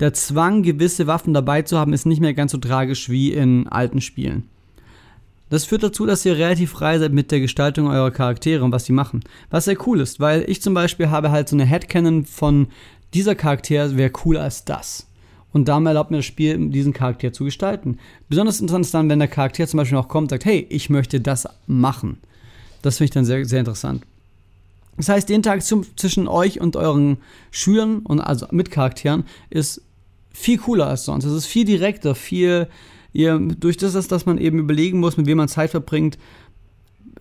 [0.00, 3.68] der Zwang, gewisse Waffen dabei zu haben, ist nicht mehr ganz so tragisch wie in
[3.68, 4.44] alten Spielen.
[5.48, 8.84] Das führt dazu, dass ihr relativ frei seid mit der Gestaltung eurer Charaktere und was
[8.84, 9.22] sie machen.
[9.50, 12.68] Was sehr cool ist, weil ich zum Beispiel habe halt so eine Headcanon von
[13.14, 15.06] dieser Charakter wäre cooler als das.
[15.52, 17.98] Und damit erlaubt mir das Spiel, diesen Charakter zu gestalten.
[18.28, 20.90] Besonders interessant ist dann, wenn der Charakter zum Beispiel auch kommt und sagt, hey, ich
[20.90, 22.18] möchte das machen.
[22.82, 24.02] Das finde ich dann sehr, sehr interessant.
[24.96, 27.18] Das heißt, die Interaktion zwischen euch und euren
[27.50, 29.82] Schülern und also mit Charakteren ist
[30.30, 31.24] viel cooler als sonst.
[31.24, 32.68] Es ist viel direkter, viel
[33.16, 36.18] ihr, durch das, dass man eben überlegen muss, mit wem man Zeit verbringt,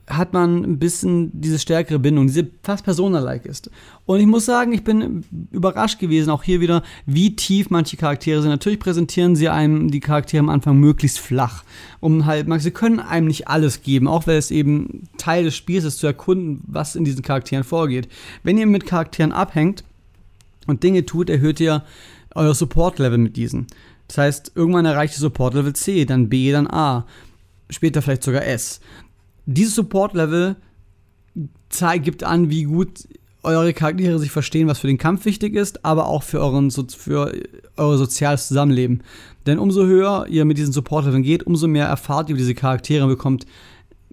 [0.07, 3.71] hat man ein bisschen diese stärkere Bindung, diese fast Persona-like ist.
[4.05, 8.41] Und ich muss sagen, ich bin überrascht gewesen, auch hier wieder, wie tief manche Charaktere
[8.41, 8.51] sind.
[8.51, 11.63] Natürlich präsentieren sie einem die Charaktere am Anfang möglichst flach,
[12.01, 15.85] um halt, sie können einem nicht alles geben, auch weil es eben Teil des Spiels
[15.85, 18.07] ist, zu erkunden, was in diesen Charakteren vorgeht.
[18.43, 19.83] Wenn ihr mit Charakteren abhängt
[20.67, 21.83] und Dinge tut, erhöht ihr
[22.35, 23.65] euer Support-Level mit diesen.
[24.07, 27.05] Das heißt, irgendwann erreicht ihr Support-Level C, dann B, dann A,
[27.69, 28.79] später vielleicht sogar S
[29.45, 30.55] dieses Support-Level
[32.01, 33.07] gibt an, wie gut
[33.43, 37.33] eure Charaktere sich verstehen, was für den Kampf wichtig ist, aber auch für, euren, für
[37.77, 39.03] euer soziales Zusammenleben.
[39.45, 43.03] Denn umso höher ihr mit diesen Support-Leveln geht, umso mehr erfahrt ihr über diese Charaktere
[43.03, 43.45] und bekommt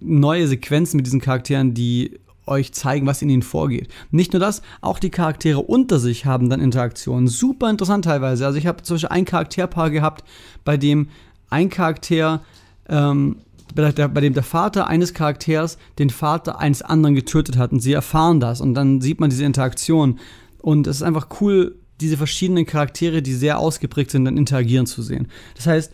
[0.00, 3.88] neue Sequenzen mit diesen Charakteren, die euch zeigen, was in ihnen vorgeht.
[4.10, 7.28] Nicht nur das, auch die Charaktere unter sich haben dann Interaktionen.
[7.28, 8.46] Super interessant teilweise.
[8.46, 10.24] Also ich habe zum Beispiel ein Charakterpaar gehabt,
[10.64, 11.08] bei dem
[11.50, 12.42] ein Charakter
[12.88, 13.36] ähm,
[13.74, 17.80] bei, der, bei dem der Vater eines Charakters den Vater eines anderen getötet hat und
[17.80, 20.18] sie erfahren das und dann sieht man diese Interaktion
[20.60, 25.02] und es ist einfach cool, diese verschiedenen Charaktere, die sehr ausgeprägt sind, dann interagieren zu
[25.02, 25.28] sehen.
[25.56, 25.92] Das heißt,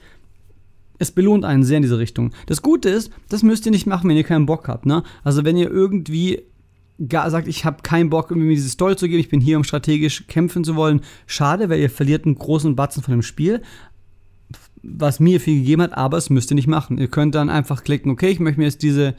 [0.99, 2.33] es belohnt einen sehr in diese Richtung.
[2.47, 4.87] Das Gute ist, das müsst ihr nicht machen, wenn ihr keinen Bock habt.
[4.87, 5.03] Ne?
[5.25, 6.43] Also wenn ihr irgendwie
[7.11, 10.27] sagt, ich habe keinen Bock, irgendwie diese Story zu geben, ich bin hier, um strategisch
[10.27, 11.03] kämpfen zu wollen.
[11.27, 13.63] Schade, weil ihr verliert einen großen Batzen von dem Spiel
[14.83, 16.99] was mir viel gegeben hat, aber es müsst ihr nicht machen.
[16.99, 19.15] Ihr könnt dann einfach klicken, okay, ich möchte mir jetzt diese,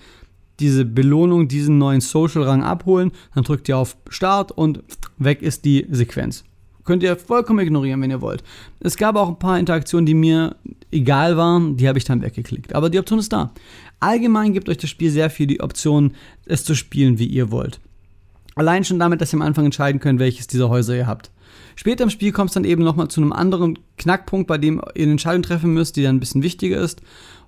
[0.60, 3.12] diese Belohnung, diesen neuen Social-Rang abholen.
[3.34, 4.84] Dann drückt ihr auf Start und
[5.18, 6.44] weg ist die Sequenz.
[6.84, 8.44] Könnt ihr vollkommen ignorieren, wenn ihr wollt.
[8.80, 10.56] Es gab auch ein paar Interaktionen, die mir
[10.92, 12.74] egal waren, die habe ich dann weggeklickt.
[12.74, 13.52] Aber die Option ist da.
[14.00, 16.14] Allgemein gibt euch das Spiel sehr viel die Option,
[16.46, 17.80] es zu spielen, wie ihr wollt.
[18.56, 21.32] Allein schon damit, dass ihr am Anfang entscheiden könnt, welches dieser Häuser ihr habt.
[21.76, 25.04] Später im Spiel kommt es dann eben nochmal zu einem anderen Knackpunkt, bei dem ihr
[25.04, 27.02] eine Entscheidung treffen müsst, die dann ein bisschen wichtiger ist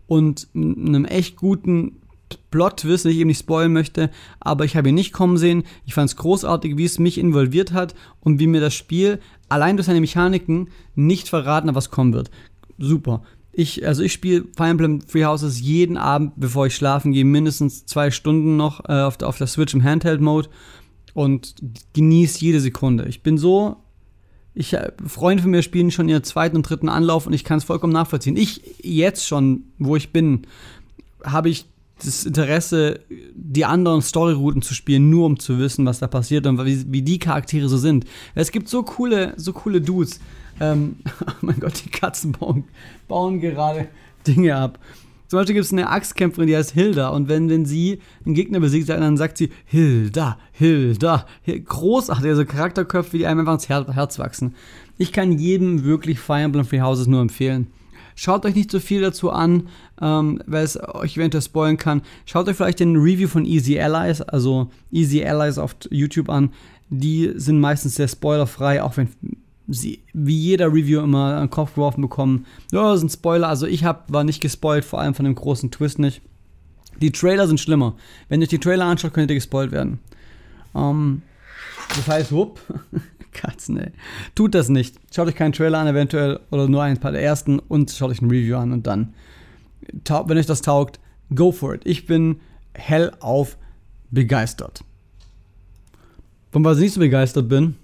[0.07, 2.00] und einem echt guten
[2.51, 5.63] Plot-Twist, den ich eben nicht spoilen möchte, aber ich habe ihn nicht kommen sehen.
[5.85, 9.77] Ich fand es großartig, wie es mich involviert hat und wie mir das Spiel allein
[9.77, 12.31] durch seine Mechaniken nicht verraten hat, was kommen wird.
[12.77, 13.23] Super.
[13.53, 17.85] Ich, also ich spiele Fire Emblem Free Houses jeden Abend, bevor ich schlafen gehe, mindestens
[17.85, 20.49] zwei Stunden noch äh, auf, der, auf der Switch im Handheld-Mode
[21.13, 21.55] und
[21.93, 23.05] genieße jede Sekunde.
[23.09, 23.77] Ich bin so
[24.53, 27.57] ich, äh, Freunde von mir spielen schon ihren zweiten und dritten Anlauf und ich kann
[27.57, 28.37] es vollkommen nachvollziehen.
[28.37, 30.47] Ich jetzt schon, wo ich bin,
[31.23, 31.65] habe ich
[32.05, 32.99] das Interesse,
[33.33, 37.01] die anderen Storyrouten zu spielen, nur um zu wissen, was da passiert und wie, wie
[37.01, 38.05] die Charaktere so sind.
[38.35, 40.19] Es gibt so coole, so coole Dudes.
[40.59, 42.65] Ähm, oh mein Gott, die Katzen bauen,
[43.07, 43.87] bauen gerade
[44.25, 44.79] Dinge ab.
[45.27, 47.07] Zum Beispiel gibt es eine Axtkämpferin, die heißt Hilda.
[47.07, 51.25] Und wenn, wenn sie einen Gegner besiegt, dann sagt sie Hilda, Hilda.
[51.45, 54.55] Großartig, also Charakterköpfe, die einem einfach ins Herz wachsen.
[54.97, 57.67] Ich kann jedem wirklich Fire Emblem Free Houses nur empfehlen.
[58.21, 59.67] Schaut euch nicht so viel dazu an,
[59.99, 62.03] ähm, weil es euch eventuell spoilen kann.
[62.27, 66.51] Schaut euch vielleicht den Review von Easy Allies, also Easy Allies auf YouTube an.
[66.91, 69.07] Die sind meistens sehr spoilerfrei, auch wenn
[69.67, 72.45] sie wie jeder Review immer den Kopf geworfen bekommen.
[72.71, 73.49] Ja, das sind Spoiler.
[73.49, 76.21] Also ich hab, war nicht gespoilt, vor allem von dem großen Twist nicht.
[77.01, 77.95] Die Trailer sind schlimmer.
[78.29, 79.97] Wenn ihr euch die Trailer anschaut, könnt ihr gespoilt werden.
[80.75, 81.23] Ähm,
[81.95, 82.59] das heißt, wupp,
[83.31, 83.91] Katzen, ey.
[84.35, 84.95] Tut das nicht.
[85.13, 88.21] Schaut euch keinen Trailer an, eventuell, oder nur ein paar der ersten und schaut euch
[88.21, 89.13] ein Review an und dann,
[90.27, 90.99] wenn euch das taugt,
[91.33, 91.81] go for it.
[91.85, 92.39] Ich bin
[92.73, 93.57] hellauf
[94.11, 94.83] begeistert.
[96.51, 97.75] Von was ich nicht so begeistert bin,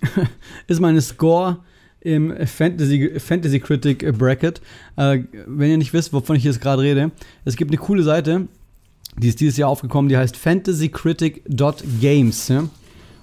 [0.66, 1.58] ist meine Score
[2.00, 4.60] im Fantasy, Critic Bracket.
[4.96, 7.10] Äh, wenn ihr nicht wisst, wovon ich jetzt gerade rede,
[7.44, 8.48] es gibt eine coole Seite,
[9.18, 12.52] die ist dieses Jahr aufgekommen, die heißt fantasycritic.games.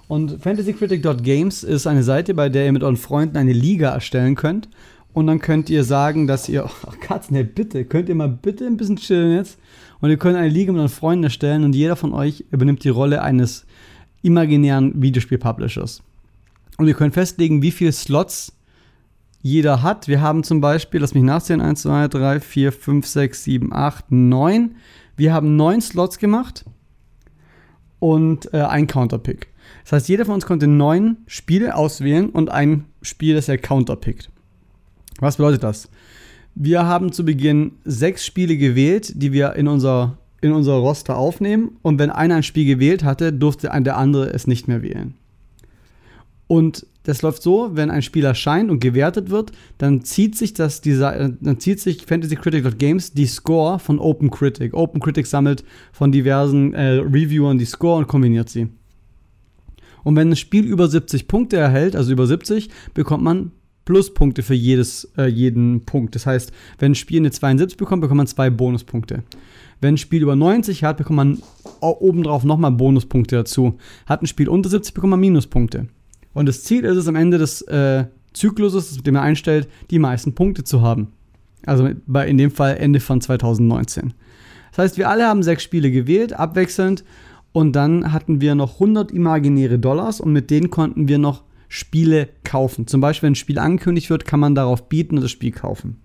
[0.07, 4.69] Und fantasycritic.games ist eine Seite, bei der ihr mit euren Freunden eine Liga erstellen könnt.
[5.13, 8.65] Und dann könnt ihr sagen, dass ihr, ach Katzen, hey, bitte, könnt ihr mal bitte
[8.65, 9.57] ein bisschen chillen jetzt?
[9.99, 12.89] Und ihr könnt eine Liga mit euren Freunden erstellen und jeder von euch übernimmt die
[12.89, 13.65] Rolle eines
[14.21, 16.03] imaginären Videospiel-Publishers.
[16.77, 18.53] Und ihr könnt festlegen, wie viele Slots
[19.41, 20.07] jeder hat.
[20.07, 24.11] Wir haben zum Beispiel, lass mich nachzählen, 1, 2, 3, 4, 5, 6, 7, 8,
[24.11, 24.75] 9.
[25.15, 26.63] Wir haben neun Slots gemacht
[27.99, 29.47] und äh, ein Counterpick.
[29.88, 34.30] Das heißt, jeder von uns konnte neun Spiele auswählen und ein Spiel, das er counterpickt.
[35.19, 35.88] Was bedeutet das?
[36.56, 41.78] Wir haben zu Beginn sechs Spiele gewählt, die wir in unser, in unser Roster aufnehmen.
[41.84, 45.13] Und wenn einer ein Spiel gewählt hatte, durfte der andere es nicht mehr wählen.
[46.47, 50.82] Und das läuft so, wenn ein Spiel erscheint und gewertet wird, dann zieht sich das
[50.82, 54.73] dieser, dann zieht sich Fantasy Critic Games die Score von Open Critic.
[54.73, 58.67] Open Critic sammelt von diversen äh, Reviewern die Score und kombiniert sie.
[60.07, 63.51] Und wenn ein Spiel über 70 Punkte erhält, also über 70, bekommt man
[63.83, 66.15] Pluspunkte für jedes, äh, jeden Punkt.
[66.15, 69.23] Das heißt, wenn ein Spiel eine 72 bekommt, bekommt man zwei Bonuspunkte.
[69.81, 71.39] Wenn ein Spiel über 90 hat, bekommt man
[71.81, 73.79] obendrauf nochmal Bonuspunkte dazu.
[74.05, 75.87] Hat ein Spiel unter 70, bekommt man Minuspunkte.
[76.33, 79.99] Und das Ziel ist es am Ende des äh, Zykluses, mit dem er einstellt, die
[79.99, 81.09] meisten Punkte zu haben.
[81.65, 84.13] Also bei, in dem Fall Ende von 2019.
[84.71, 87.03] Das heißt, wir alle haben sechs Spiele gewählt, abwechselnd.
[87.51, 92.29] Und dann hatten wir noch 100 imaginäre Dollars und mit denen konnten wir noch Spiele
[92.43, 92.88] kaufen.
[92.88, 95.99] Zum Beispiel, wenn ein Spiel angekündigt wird, kann man darauf bieten und das Spiel kaufen.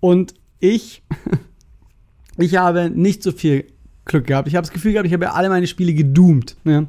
[0.00, 1.02] Und ich,
[2.38, 3.66] ich habe nicht so viel
[4.04, 4.48] Glück gehabt.
[4.48, 6.56] Ich habe das Gefühl gehabt, ich habe alle meine Spiele gedoomt.
[6.64, 6.84] Ja.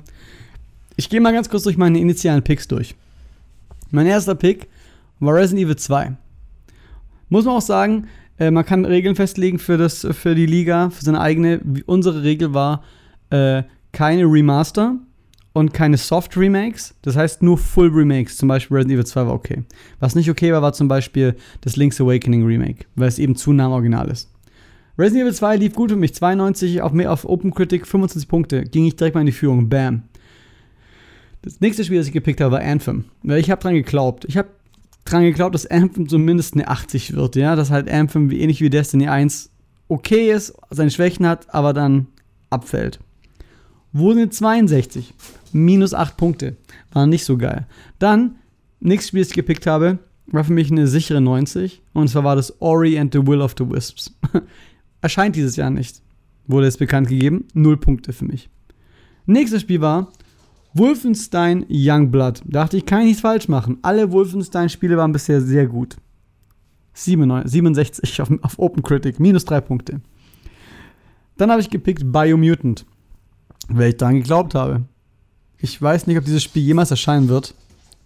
[0.96, 2.96] Ich gehe mal ganz kurz durch meine initialen Picks durch.
[3.92, 4.68] Mein erster Pick
[5.20, 6.16] war Resident Evil 2.
[7.30, 8.08] Muss man auch sagen,
[8.40, 11.62] äh, man kann Regeln festlegen für, das, für die Liga, für seine eigene.
[11.86, 12.84] Unsere Regel war
[13.34, 14.98] äh, keine Remaster
[15.54, 16.96] und keine Soft Remakes.
[17.02, 18.38] Das heißt nur Full Remakes.
[18.38, 19.64] Zum Beispiel Resident Evil 2 war okay.
[20.00, 23.52] Was nicht okay war, war zum Beispiel das Link's Awakening Remake, weil es eben zu
[23.52, 24.30] nah am Original ist.
[24.98, 26.14] Resident Evil 2 lief gut für mich.
[26.14, 28.64] 92 auf, auf Open Critic, 25 Punkte.
[28.64, 29.68] Ging ich direkt mal in die Führung.
[29.68, 30.04] Bam.
[31.42, 33.06] Das nächste Spiel, das ich gepickt habe, war Anthem.
[33.24, 34.26] Weil ich habe dran geglaubt.
[34.26, 34.50] Ich habe
[35.06, 37.56] dran geglaubt, dass Anthem zumindest eine 80 wird, ja.
[37.56, 39.50] Dass halt Anthem ähnlich wie Destiny 1
[39.88, 42.08] okay ist, seine Schwächen hat, aber dann
[42.52, 43.00] abfällt.
[43.94, 45.14] Wurde eine 62.
[45.52, 46.58] Minus 8 Punkte.
[46.92, 47.68] War nicht so geil.
[48.00, 48.36] Dann,
[48.80, 51.82] nächstes Spiel, das ich gepickt habe, war für mich eine sichere 90.
[51.94, 54.14] Und zwar war das Ori and the Will of the Wisps.
[55.02, 56.02] Erscheint dieses Jahr nicht.
[56.48, 57.46] Wurde es bekannt gegeben.
[57.54, 58.50] Null Punkte für mich.
[59.26, 60.12] Nächstes Spiel war
[60.74, 62.42] Wolfenstein Youngblood.
[62.46, 63.78] Dachte ich, kann ich nichts falsch machen.
[63.84, 65.98] Alle Wolfenstein-Spiele waren bisher sehr gut.
[66.94, 70.02] 67 auf, auf Open Critic, minus 3 Punkte.
[71.38, 72.86] Dann habe ich gepickt Biomutant,
[73.70, 74.84] weil ich daran geglaubt habe.
[75.58, 77.56] Ich weiß nicht, ob dieses Spiel jemals erscheinen wird.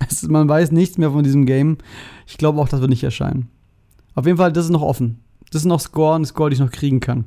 [0.10, 1.78] Es, man weiß nichts mehr von diesem Game.
[2.28, 3.50] Ich glaube auch, das wird nicht erscheinen.
[4.14, 5.20] Auf jeden Fall, das ist noch offen.
[5.52, 7.26] Das ist noch Score, ein Score, den ich noch kriegen kann.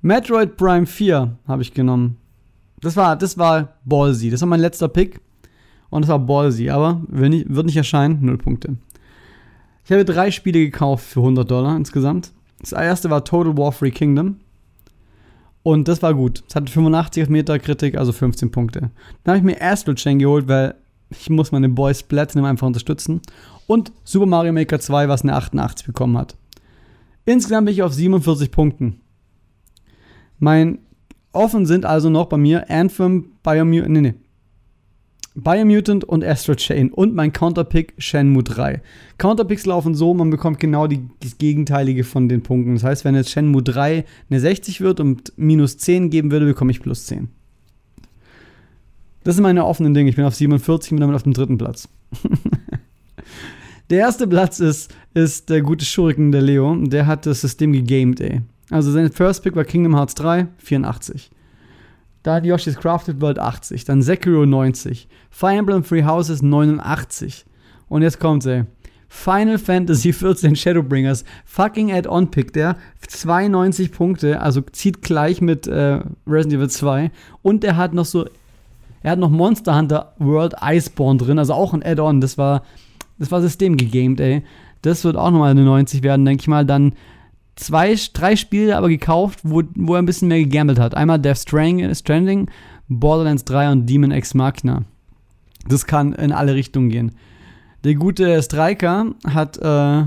[0.00, 2.16] Metroid Prime 4 habe ich genommen.
[2.80, 4.30] Das war, das war ballsy.
[4.30, 5.20] Das war mein letzter Pick.
[5.90, 6.70] Und das war ballsy.
[6.70, 8.24] Aber wird nicht, wird nicht erscheinen.
[8.24, 8.76] Null Punkte.
[9.84, 12.32] Ich habe drei Spiele gekauft für 100 Dollar insgesamt.
[12.60, 14.36] Das erste war Total War Free Kingdom.
[15.62, 16.42] Und das war gut.
[16.48, 18.90] Es hatte 85 Meter Kritik, also 15 Punkte.
[19.24, 20.74] Dann habe ich mir Astral Chain geholt, weil
[21.10, 23.20] ich muss meine Boys Platinum einfach unterstützen.
[23.66, 26.36] Und Super Mario Maker 2, was eine 88 bekommen hat.
[27.24, 29.00] Insgesamt bin ich auf 47 Punkten.
[30.38, 30.78] Mein
[31.32, 34.14] Offen sind also noch bei mir Anthem, Biomutant, nee, nee.
[35.42, 38.82] Biomutant und Astro Chain und mein Counterpick Shenmue 3.
[39.18, 42.74] Counterpicks laufen so, man bekommt genau die, das Gegenteilige von den Punkten.
[42.74, 46.70] Das heißt, wenn jetzt Shenmue 3 eine 60 wird und minus 10 geben würde, bekomme
[46.70, 47.28] ich plus 10.
[49.24, 50.10] Das sind meine offenen Dinge.
[50.10, 51.88] Ich bin auf 47 und damit auf dem dritten Platz.
[53.90, 56.74] der erste Platz ist, ist der gute Schurken, der Leo.
[56.76, 58.40] Der hat das System gegamed, ey.
[58.70, 61.30] Also sein First Pick war Kingdom Hearts 3, 84.
[62.22, 63.84] Da hat Yoshi's Crafted World 80.
[63.84, 65.08] Dann Sekiro 90.
[65.30, 67.44] Fire Emblem Free Houses 89.
[67.88, 68.64] Und jetzt kommt's, ey.
[69.12, 71.24] Final Fantasy 14 Shadowbringers.
[71.44, 72.76] Fucking Add-on Pick, der
[73.08, 77.10] 92 Punkte, also zieht gleich mit äh, Resident Evil 2.
[77.42, 78.26] Und er hat noch so,
[79.02, 82.20] er hat noch Monster Hunter World Iceborne drin, also auch ein Add-on.
[82.20, 82.62] Das war,
[83.18, 84.44] das war System gegamed, ey.
[84.82, 86.64] Das wird auch nochmal eine 90 werden, denke ich mal.
[86.64, 86.92] Dann
[87.60, 90.94] zwei, drei Spiele aber gekauft, wo, wo er ein bisschen mehr gegambelt hat.
[90.94, 92.50] Einmal Death Stranding,
[92.88, 94.84] Borderlands 3 und Demon X Machina.
[95.68, 97.12] Das kann in alle Richtungen gehen.
[97.84, 100.04] Der gute Striker hat äh,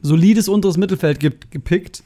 [0.00, 2.02] solides unteres Mittelfeld gepickt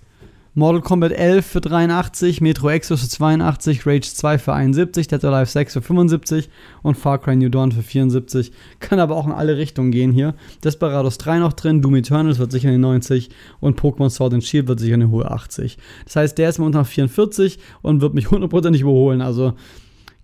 [0.58, 5.48] Mortal Kombat 11 für 83, Metro Exodus für 82, Rage 2 für 71, Dead Alive
[5.48, 6.50] 6 für 75
[6.82, 8.50] und Far Cry New Dawn für 74.
[8.80, 10.34] Kann aber auch in alle Richtungen gehen hier.
[10.64, 14.66] Desperados 3 noch drin, Doom Eternals wird sicher eine 90 und Pokémon Sword and Shield
[14.66, 15.78] wird sicher eine hohe 80.
[16.06, 19.20] Das heißt, der ist momentan auf 44 und wird mich hundertprozentig überholen.
[19.20, 19.52] Also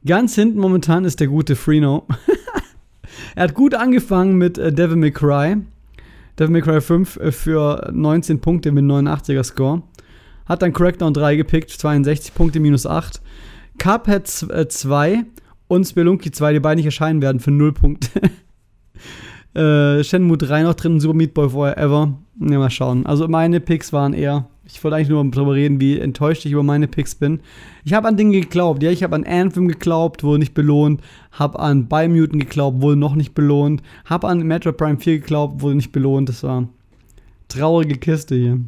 [0.05, 2.09] ganz hinten momentan ist der gute Freeno.
[3.37, 5.59] er hat gut angefangen mit äh, Devil May Cry.
[6.41, 9.85] Devil May Cry 5 äh, für 19 Punkte mit 89er Score.
[10.47, 13.21] Hat dann Crackdown 3 gepickt, 62 Punkte, minus 8.
[13.79, 15.25] Cuphead 2 äh,
[15.69, 18.09] und Spelunky 2, die beide nicht erscheinen werden, für 0 Punkte.
[19.55, 22.19] Äh, Shenmue 3 noch drin, Super Meat Boy Forever.
[22.41, 23.07] Ja, mal schauen.
[23.07, 26.65] Also meine Picks waren eher, ich wollte eigentlich nur darüber reden, wie enttäuscht ich über
[26.65, 27.41] meine Picks bin.
[27.85, 31.61] Ich habe an Dinge geglaubt, ja, ich habe an Anthem geglaubt, wurde nicht belohnt, habe
[31.61, 35.93] an Biomutant geglaubt, wurde noch nicht belohnt, habe an Metro Prime 4 geglaubt, wurde nicht
[35.93, 36.29] belohnt.
[36.29, 36.69] Das war
[37.47, 38.59] traurige Kiste hier.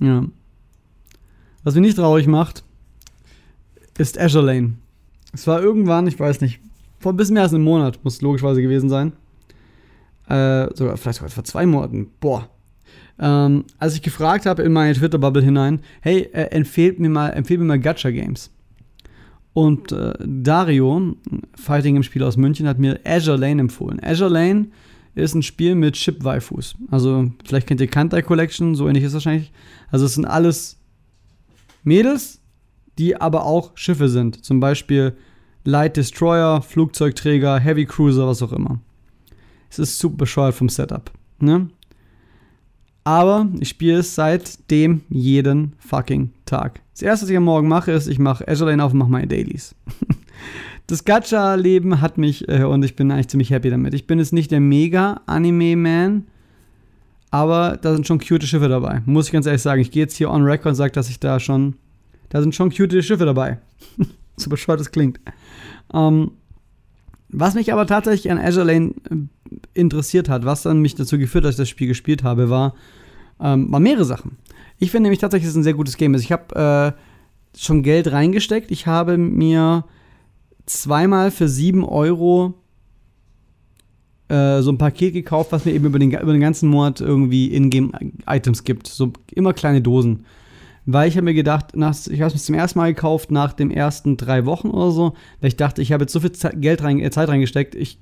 [0.00, 0.24] Ja.
[1.64, 2.62] Was mich nicht traurig macht,
[3.96, 4.74] ist Azure Lane.
[5.32, 6.60] Es war irgendwann, ich weiß nicht,
[6.98, 9.12] vor ein bisschen mehr als einem Monat, muss logischerweise gewesen sein.
[10.28, 12.10] Äh, sogar, vielleicht sogar vor zwei Monaten.
[12.20, 12.48] Boah.
[13.18, 17.60] Ähm, als ich gefragt habe in meine Twitter-Bubble hinein, hey, äh, empfehlt mir mal, empfehlt
[17.60, 18.50] mir mal Gacha-Games.
[19.54, 21.16] Und äh, Dario,
[21.54, 24.00] Fighting im Spiel aus München, hat mir Azure Lane empfohlen.
[24.02, 24.66] Azure Lane
[25.14, 26.74] ist ein Spiel mit Chip-Waifus.
[26.90, 29.52] Also, vielleicht kennt ihr Kantai Collection, so ähnlich ist es wahrscheinlich.
[29.90, 30.78] Also, es sind alles
[31.84, 32.40] Mädels,
[32.98, 34.44] die aber auch Schiffe sind.
[34.44, 35.16] Zum Beispiel
[35.64, 38.80] Light Destroyer, Flugzeugträger, Heavy Cruiser, was auch immer.
[39.70, 41.10] Es ist super bescheuert vom Setup.
[41.38, 41.68] Ne?
[43.04, 46.80] Aber ich spiele es seitdem jeden fucking Tag.
[46.92, 49.10] Das erste, was ich am Morgen mache, ist, ich mache Azure Lane auf und mache
[49.10, 49.74] meine Dailies.
[50.86, 53.94] das Gacha-Leben hat mich äh, und ich bin eigentlich ziemlich happy damit.
[53.94, 56.26] Ich bin jetzt nicht der Mega-Anime-Man,
[57.34, 59.02] aber da sind schon cute Schiffe dabei.
[59.06, 59.80] Muss ich ganz ehrlich sagen.
[59.80, 61.74] Ich gehe jetzt hier on record und sage, dass ich da schon.
[62.28, 63.58] Da sind schon cute Schiffe dabei.
[64.36, 65.18] so bescheuert es klingt.
[65.92, 66.30] Ähm,
[67.30, 69.16] was mich aber tatsächlich an Azure Lane äh,
[69.74, 72.76] interessiert hat, was dann mich dazu geführt hat, dass ich das Spiel gespielt habe, war,
[73.40, 74.36] ähm, war mehrere Sachen.
[74.78, 76.22] Ich finde nämlich tatsächlich, dass es ein sehr gutes Game ist.
[76.22, 78.70] Ich habe äh, schon Geld reingesteckt.
[78.70, 79.82] Ich habe mir
[80.66, 82.54] zweimal für 7 Euro
[84.28, 87.54] äh, so ein Paket gekauft, was mir eben über den, über den ganzen Monat irgendwie
[87.54, 88.86] Ingame-Items gibt.
[88.86, 90.24] So immer kleine Dosen
[90.86, 93.70] weil ich habe mir gedacht, nach, ich habe es zum ersten Mal gekauft nach den
[93.70, 96.82] ersten drei Wochen oder so, weil ich dachte, ich habe jetzt so viel Zeit, Geld
[96.82, 97.98] rein, äh, Zeit reingesteckt, ich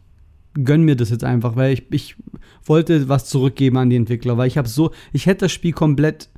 [0.54, 2.16] gönne mir das jetzt einfach, weil ich, ich
[2.64, 6.28] wollte was zurückgeben an die Entwickler, weil ich habe so, ich hätte das Spiel komplett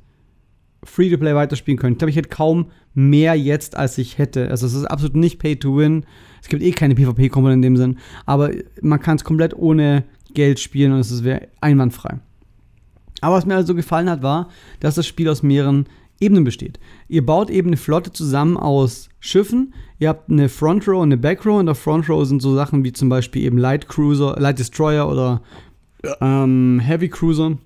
[0.85, 1.93] Free-to-Play weiterspielen können.
[1.93, 4.49] Ich glaube, ich hätte kaum mehr jetzt, als ich hätte.
[4.49, 6.05] Also es ist absolut nicht Pay-to-Win.
[6.41, 10.59] Es gibt eh keine PvP-Komponente in dem Sinn, aber man kann es komplett ohne Geld
[10.59, 12.19] spielen und es wäre einwandfrei.
[13.21, 15.87] Aber was mir also gefallen hat, war, dass das Spiel aus mehreren
[16.19, 16.79] Ebenen besteht.
[17.07, 19.73] Ihr baut eben eine Flotte zusammen aus Schiffen.
[19.99, 21.59] Ihr habt eine Front Row und eine Back Row.
[21.59, 25.09] In der Front Row sind so Sachen wie zum Beispiel eben Light Cruiser, Light Destroyer
[25.09, 25.41] oder
[26.21, 27.57] ähm, Heavy Cruiser.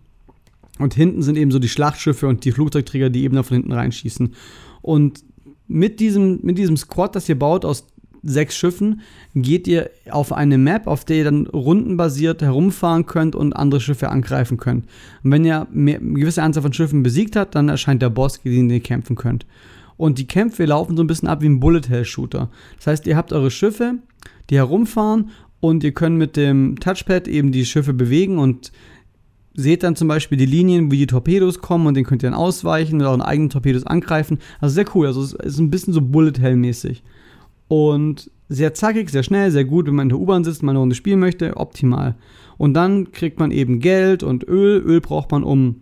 [0.80, 3.74] Und hinten sind eben so die Schlachtschiffe und die Flugzeugträger, die eben da von hinten
[3.74, 4.34] reinschießen.
[4.82, 5.24] Und
[5.68, 7.86] mit diesem, mit diesem Squad, das ihr baut aus
[8.24, 9.02] sechs Schiffen
[9.34, 14.10] geht ihr auf eine Map, auf der ihr dann rundenbasiert herumfahren könnt und andere Schiffe
[14.10, 14.86] angreifen könnt.
[15.24, 18.42] Und wenn ihr mehr, eine gewisse Anzahl von Schiffen besiegt habt, dann erscheint der Boss,
[18.42, 19.46] gegen den ihr kämpfen könnt.
[19.98, 22.50] Und die Kämpfe laufen so ein bisschen ab wie ein Bullet Hell Shooter.
[22.78, 23.96] Das heißt, ihr habt eure Schiffe,
[24.50, 28.72] die herumfahren und ihr könnt mit dem Touchpad eben die Schiffe bewegen und
[29.54, 32.40] seht dann zum Beispiel die Linien, wie die Torpedos kommen und den könnt ihr dann
[32.40, 34.40] ausweichen oder euren eigenen Torpedos angreifen.
[34.60, 35.08] Also sehr cool.
[35.08, 37.04] Also es ist ein bisschen so Bullet Hell mäßig.
[37.68, 40.80] Und sehr zackig, sehr schnell, sehr gut, wenn man in der U-Bahn sitzt, mal eine
[40.80, 42.16] Runde spielen möchte, optimal.
[42.58, 44.82] Und dann kriegt man eben Geld und Öl.
[44.82, 45.82] Öl braucht man, um,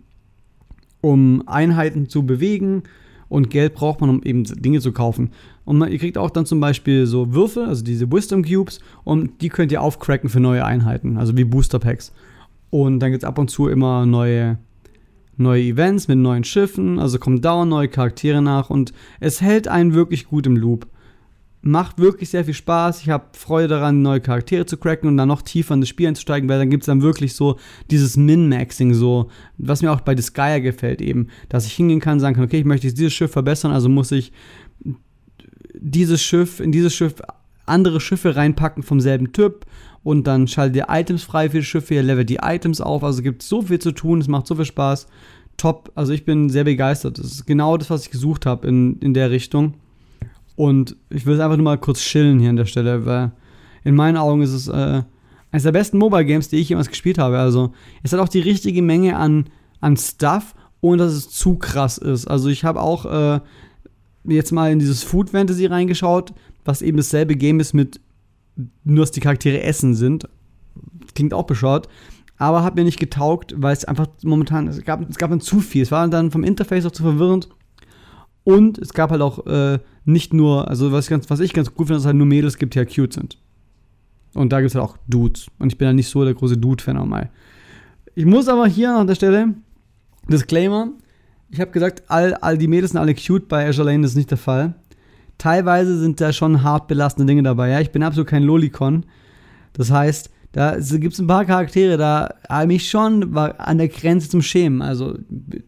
[1.00, 2.82] um Einheiten zu bewegen.
[3.28, 5.30] Und Geld braucht man, um eben Dinge zu kaufen.
[5.64, 9.42] Und man, ihr kriegt auch dann zum Beispiel so Würfel, also diese Wisdom Cubes, und
[9.42, 12.12] die könnt ihr aufcracken für neue Einheiten, also wie Booster Packs.
[12.70, 14.58] Und dann gibt es ab und zu immer neue,
[15.36, 18.70] neue Events mit neuen Schiffen, also kommen dauernd neue Charaktere nach.
[18.70, 20.86] Und es hält einen wirklich gut im Loop.
[21.60, 23.02] Macht wirklich sehr viel Spaß.
[23.02, 26.06] Ich habe Freude daran, neue Charaktere zu cracken und dann noch tiefer in das Spiel
[26.06, 27.58] einzusteigen, weil dann gibt es dann wirklich so
[27.90, 32.36] dieses Min-Maxing, so, was mir auch bei Disgaea gefällt eben, dass ich hingehen kann, sagen
[32.36, 34.32] kann, okay, ich möchte dieses Schiff verbessern, also muss ich
[35.74, 37.14] dieses Schiff, in dieses Schiff
[37.66, 39.66] andere Schiffe reinpacken vom selben Typ
[40.02, 43.22] und dann schaltet ihr Items frei für die Schiffe, ihr levelt die Items auf, also
[43.22, 45.06] gibt so viel zu tun, es macht so viel Spaß.
[45.56, 47.18] Top, also ich bin sehr begeistert.
[47.18, 49.74] Das ist genau das, was ich gesucht habe in, in der Richtung.
[50.54, 53.32] Und ich will es einfach nur mal kurz chillen hier an der Stelle, weil
[53.84, 55.02] in meinen Augen ist es äh,
[55.50, 57.38] eines der besten Mobile Games, die ich jemals gespielt habe.
[57.38, 59.46] Also es hat auch die richtige Menge an,
[59.80, 62.26] an Stuff, ohne dass es zu krass ist.
[62.26, 63.40] Also ich habe auch äh,
[64.24, 66.34] jetzt mal in dieses Food Fantasy reingeschaut,
[66.64, 68.00] was eben dasselbe Game ist mit
[68.84, 70.28] nur, dass die Charaktere essen sind.
[71.14, 71.88] Klingt auch bescheuert.
[72.36, 75.60] Aber hat mir nicht getaugt, weil es einfach momentan, es gab, es gab dann zu
[75.60, 75.82] viel.
[75.82, 77.48] Es war dann vom Interface auch zu verwirrend.
[78.44, 81.74] Und es gab halt auch äh, nicht nur, also was ich, ganz, was ich ganz
[81.74, 83.38] gut finde, dass es halt nur Mädels gibt, die halt cute sind.
[84.34, 85.48] Und da gibt es halt auch Dudes.
[85.58, 87.30] Und ich bin ja halt nicht so der große Dude-Fan auch mal.
[88.14, 89.54] Ich muss aber hier an der Stelle,
[90.28, 90.92] Disclaimer,
[91.50, 94.30] ich habe gesagt, all, all die Mädels sind alle cute, bei Azure Lane ist nicht
[94.30, 94.74] der Fall.
[95.38, 97.70] Teilweise sind da schon hart belastende Dinge dabei.
[97.70, 99.06] Ja, ich bin absolut kein Lolicon.
[99.72, 103.88] Das heißt, Da gibt es ein paar Charaktere, da habe ich schon war an der
[103.88, 104.80] Grenze zum Schämen.
[104.80, 105.14] Also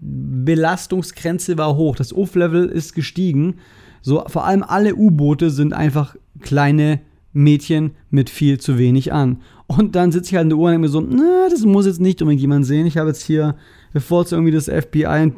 [0.00, 1.96] Belastungsgrenze war hoch.
[1.96, 3.56] Das Uff-Level ist gestiegen.
[4.00, 7.00] So, vor allem alle U-Boote sind einfach kleine
[7.32, 9.42] Mädchen mit viel zu wenig an.
[9.66, 11.86] Und dann sitze ich halt in der Uhr und denke mir so, na, das muss
[11.86, 12.86] jetzt nicht unbedingt jemand sehen.
[12.86, 13.54] Ich habe jetzt hier,
[13.92, 15.32] bevor es irgendwie das FBI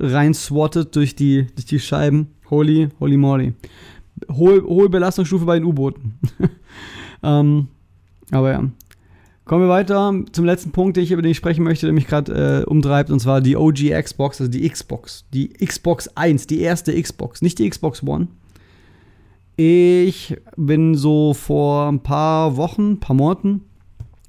[0.00, 2.28] rein swattet durch die, durch die Scheiben.
[2.50, 3.54] Holy, holy moly.
[4.30, 6.18] Hohe, hohe Belastungsstufe bei den U-Booten.
[7.22, 7.68] ähm,
[8.30, 8.64] aber ja.
[9.44, 12.08] Kommen wir weiter zum letzten Punkt, den ich, über den ich sprechen möchte, der mich
[12.08, 15.24] gerade äh, umtreibt, und zwar die OG Xbox, also die Xbox.
[15.32, 18.26] Die Xbox 1, die erste Xbox, nicht die Xbox One.
[19.56, 23.62] Ich bin so vor ein paar Wochen, paar Monaten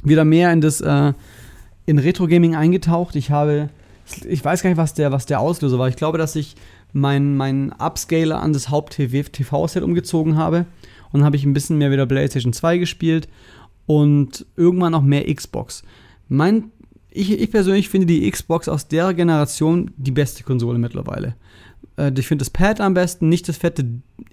[0.03, 1.13] wieder mehr in das äh,
[1.88, 3.15] in Retro Gaming eingetaucht.
[3.15, 3.70] Ich habe,
[4.28, 5.89] ich weiß gar nicht, was der, was der Auslöser war.
[5.89, 6.55] Ich glaube, dass ich
[6.93, 10.65] meinen mein Upscaler an das Haupt-TV-Set umgezogen habe
[11.11, 13.27] und habe ich ein bisschen mehr wieder PlayStation 2 gespielt
[13.85, 15.83] und irgendwann auch mehr Xbox.
[16.27, 16.71] Mein,
[17.09, 21.35] ich, ich persönlich finde die Xbox aus der Generation die beste Konsole mittlerweile.
[21.97, 23.85] Äh, ich finde das Pad am besten, nicht das fette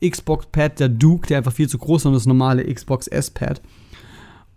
[0.05, 3.61] Xbox-Pad der Duke, der einfach viel zu groß ist, sondern das normale Xbox S-Pad.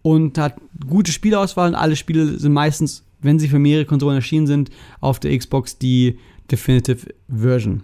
[0.01, 0.55] Und hat
[0.87, 4.69] gute Spielauswahl und alle Spiele sind meistens, wenn sie für mehrere Konsolen erschienen sind,
[5.01, 6.17] auf der Xbox die
[6.51, 7.83] Definitive Version.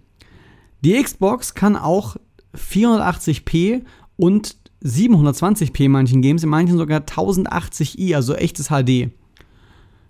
[0.84, 2.18] Die Xbox kann auch
[2.55, 3.84] 480p
[4.18, 9.11] und 720p in manchen Games, in manchen sogar 1080i, also echtes HD.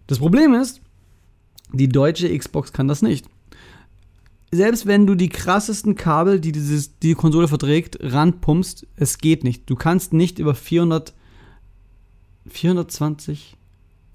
[0.07, 0.81] Das Problem ist,
[1.71, 3.27] die deutsche Xbox kann das nicht.
[4.51, 9.67] Selbst wenn du die krassesten Kabel, die dieses, die Konsole verträgt, ranpumpst, es geht nicht.
[9.69, 11.13] Du kannst nicht über 400,
[12.47, 13.57] 420,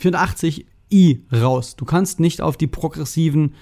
[0.00, 1.74] 480i raus.
[1.74, 3.54] Du kannst nicht auf die progressiven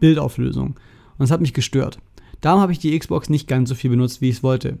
[0.00, 0.72] Bildauflösungen.
[0.72, 1.98] Und das hat mich gestört.
[2.40, 4.78] Darum habe ich die Xbox nicht ganz so viel benutzt, wie ich es wollte.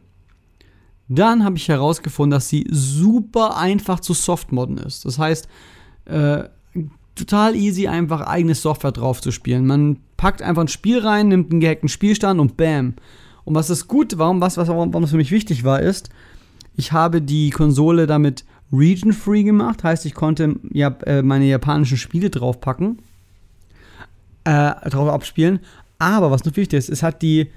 [1.08, 5.04] Dann habe ich herausgefunden, dass sie super einfach zu softmodden ist.
[5.04, 5.48] Das heißt,
[6.04, 6.44] äh,
[7.14, 9.66] total easy, einfach eigene Software drauf zu spielen.
[9.66, 12.94] Man packt einfach ein Spiel rein, nimmt einen gehackten Spielstand und bam.
[13.44, 16.10] Und was ist gut, warum, was, was, warum das für mich wichtig war, ist,
[16.76, 19.82] ich habe die Konsole damit region-free gemacht.
[19.82, 22.98] Heißt, ich konnte ja, äh, meine japanischen Spiele draufpacken,
[24.48, 25.60] äh, drauf abspielen.
[25.98, 27.48] Aber was noch wichtig ist, es hat die,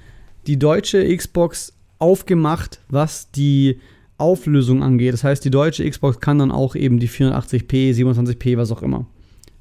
[0.45, 3.79] die deutsche Xbox aufgemacht, was die
[4.17, 5.13] Auflösung angeht.
[5.13, 9.05] Das heißt, die deutsche Xbox kann dann auch eben die 480p, 27p, was auch immer.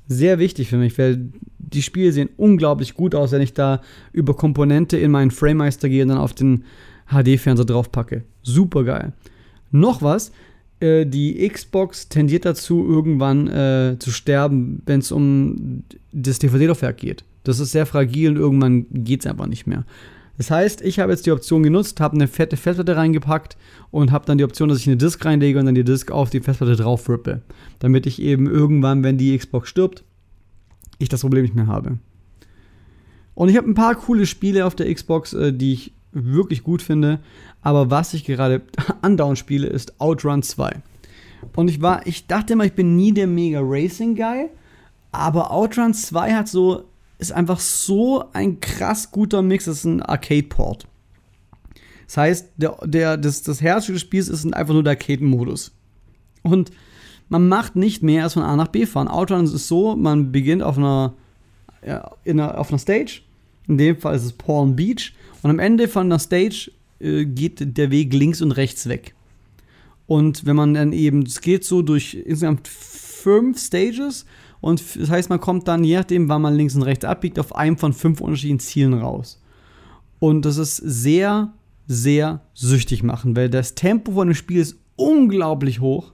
[0.08, 3.80] Sehr wichtig für mich, weil die Spiele sehen unglaublich gut aus, wenn ich da
[4.12, 6.64] über Komponente in meinen Framemeister gehe und dann auf den
[7.06, 8.24] HD-Fernseher draufpacke.
[8.42, 9.12] Super geil.
[9.70, 10.32] Noch was,
[10.80, 17.24] äh, die Xbox tendiert dazu, irgendwann äh, zu sterben, wenn es um das DVD-Laufwerk geht.
[17.44, 19.84] Das ist sehr fragil und irgendwann geht es einfach nicht mehr.
[20.36, 23.58] Das heißt, ich habe jetzt die Option genutzt, habe eine fette Festplatte reingepackt
[23.90, 26.30] und habe dann die Option, dass ich eine Disk reinlege und dann die Disk auf
[26.30, 27.42] die Festplatte drauf rippe.
[27.78, 30.02] Damit ich eben irgendwann, wenn die Xbox stirbt,
[30.98, 31.98] ich das Problem nicht mehr habe.
[33.34, 36.82] Und ich habe ein paar coole Spiele auf der Xbox, äh, die ich wirklich gut
[36.82, 37.20] finde.
[37.62, 38.62] Aber was ich gerade
[39.02, 40.82] andauernd spiele, ist Outrun 2.
[41.56, 44.48] Und ich war, ich dachte immer, ich bin nie der mega Racing Guy.
[45.12, 46.84] Aber Outrun 2 hat so
[47.20, 49.66] ist einfach so ein krass guter Mix.
[49.66, 50.86] Das ist ein Arcade-Port.
[52.06, 55.72] Das heißt, der, der, das, das Herzstück des Spiels ist einfach nur der Arcade-Modus.
[56.42, 56.70] Und
[57.28, 59.06] man macht nicht mehr als von A nach B fahren.
[59.06, 61.14] Outrun ist so, man beginnt auf einer,
[61.86, 63.20] ja, einer, auf einer Stage.
[63.68, 65.14] In dem Fall ist es Palm Beach.
[65.42, 69.14] Und am Ende von der Stage äh, geht der Weg links und rechts weg.
[70.06, 74.26] Und wenn man dann eben, es geht so durch insgesamt fünf Stages
[74.60, 77.54] und das heißt, man kommt dann, je nachdem, wann man links und rechts abbiegt, auf
[77.54, 79.40] einem von fünf unterschiedlichen Zielen raus.
[80.18, 81.52] Und das ist sehr,
[81.86, 86.12] sehr süchtig machen, weil das Tempo von dem Spiel ist unglaublich hoch.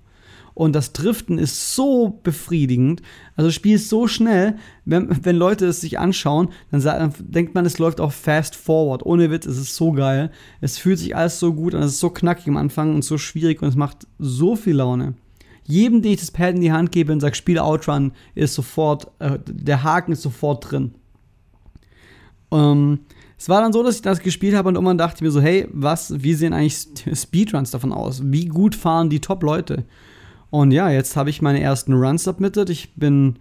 [0.57, 3.03] Und das Driften ist so befriedigend.
[3.37, 7.55] Also das Spiel ist so schnell, wenn, wenn Leute es sich anschauen, dann, dann denkt
[7.55, 9.05] man, es läuft auch fast forward.
[9.05, 10.31] Ohne Witz, es ist so geil.
[10.63, 13.19] Es fühlt sich alles so gut an, es ist so knackig am Anfang und so
[13.19, 15.15] schwierig und es macht so viel Laune
[15.67, 19.09] jedem, den ich das Pad in die Hand gebe und sage, spiele Outrun, ist sofort,
[19.19, 20.95] äh, der Haken ist sofort drin.
[22.53, 23.01] Ähm,
[23.37, 25.41] es war dann so, dass ich das gespielt habe und irgendwann dachte ich mir so,
[25.41, 28.23] hey, was, wie sehen eigentlich Speedruns davon aus?
[28.25, 29.85] Wie gut fahren die Top-Leute?
[30.51, 32.71] Und ja, jetzt habe ich meine ersten Runs submitted.
[32.71, 33.37] Ich bin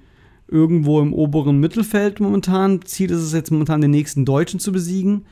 [0.47, 2.81] irgendwo im oberen Mittelfeld momentan.
[2.83, 5.25] Ziel ist es jetzt momentan, den nächsten Deutschen zu besiegen.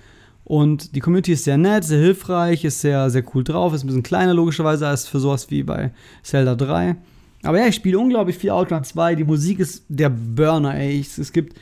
[0.44, 3.88] Und die Community ist sehr nett, sehr hilfreich, ist sehr, sehr cool drauf, ist ein
[3.88, 6.98] bisschen kleiner logischerweise als für sowas wie bei Zelda 3.
[7.44, 9.16] Aber ja, ich spiele unglaublich viel Outrun 2.
[9.16, 11.00] Die Musik ist der Burner, ey.
[11.00, 11.58] Ich, es gibt.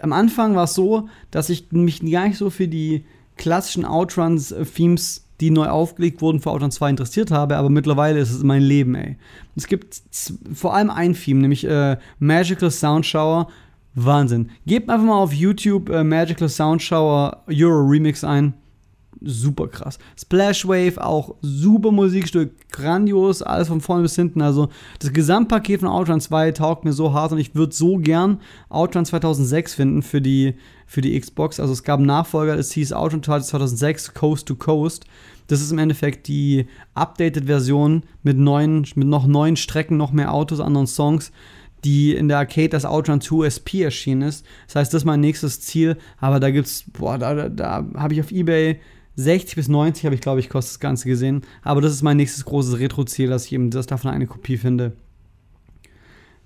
[0.00, 3.04] Am Anfang war es so, dass ich mich gar nicht so für die
[3.36, 8.42] klassischen Outruns-Themes die neu aufgelegt wurden für Outrun 2 interessiert habe, aber mittlerweile ist es
[8.42, 9.16] mein Leben, ey.
[9.54, 10.02] Es gibt
[10.54, 13.48] vor allem ein Theme, nämlich äh, Magical Sound Shower.
[13.98, 14.50] Wahnsinn.
[14.66, 18.52] Gebt einfach mal auf YouTube äh, Magical Sound Shower Euro Remix ein
[19.26, 19.98] super krass.
[20.18, 24.40] Splash Wave, auch super Musikstück, grandios, alles von vorne bis hinten.
[24.40, 24.68] Also
[24.98, 29.04] das Gesamtpaket von Outrun 2 taugt mir so hart und ich würde so gern Outrun
[29.04, 30.54] 2006 finden für die,
[30.86, 31.60] für die Xbox.
[31.60, 35.04] Also es gab einen Nachfolger, es hieß Outrun 2006 Coast to Coast.
[35.48, 40.60] Das ist im Endeffekt die updated Version mit, mit noch neuen Strecken, noch mehr Autos,
[40.60, 41.32] anderen Songs
[41.86, 44.44] die in der Arcade das Outrun 2 SP erschienen ist.
[44.66, 45.96] Das heißt, das ist mein nächstes Ziel.
[46.18, 48.80] Aber da gibt's, boah, da, da, da habe ich auf Ebay
[49.16, 51.42] 60 bis 90 habe ich, glaube ich, kostet das Ganze gesehen.
[51.62, 54.92] Aber das ist mein nächstes großes Retro-Ziel, dass ich eben das davon eine Kopie finde.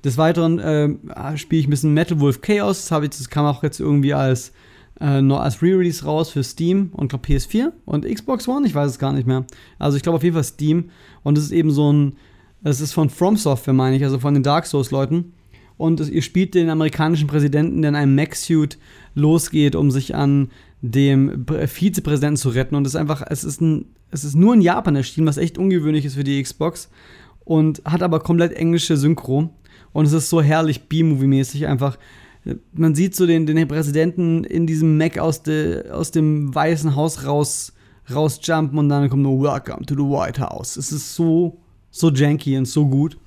[0.04, 2.86] Des Weiteren äh, spiele ich ein bisschen Metal Wolf Chaos.
[2.86, 4.52] Das, ich, das kam auch jetzt irgendwie als,
[5.00, 8.66] äh, als Re-Release raus für Steam und glaub, PS4 und Xbox One.
[8.66, 9.44] Ich weiß es gar nicht mehr.
[9.78, 10.90] Also ich glaube auf jeden Fall Steam.
[11.22, 12.16] Und es ist eben so ein,
[12.62, 15.32] es ist von From Software, meine ich, also von den Dark Souls-Leuten.
[15.76, 18.78] Und es, ihr spielt den amerikanischen Präsidenten, der in einem Mech-Suit
[19.14, 20.50] losgeht, um sich an
[20.82, 22.74] dem Vizepräsidenten zu retten.
[22.74, 25.58] Und es ist einfach, es ist, ein, es ist nur in Japan erschienen, was echt
[25.58, 26.88] ungewöhnlich ist für die Xbox.
[27.44, 29.50] Und hat aber komplett englische Synchro.
[29.92, 31.98] Und es ist so herrlich B-Movie-mäßig einfach.
[32.72, 37.26] Man sieht so den, den Präsidenten in diesem Mac aus, de, aus dem Weißen Haus
[37.26, 37.72] raus,
[38.12, 40.76] rausjumpen und dann kommt nur Welcome to the White House.
[40.76, 41.58] Es ist so,
[41.90, 43.18] so janky und so gut.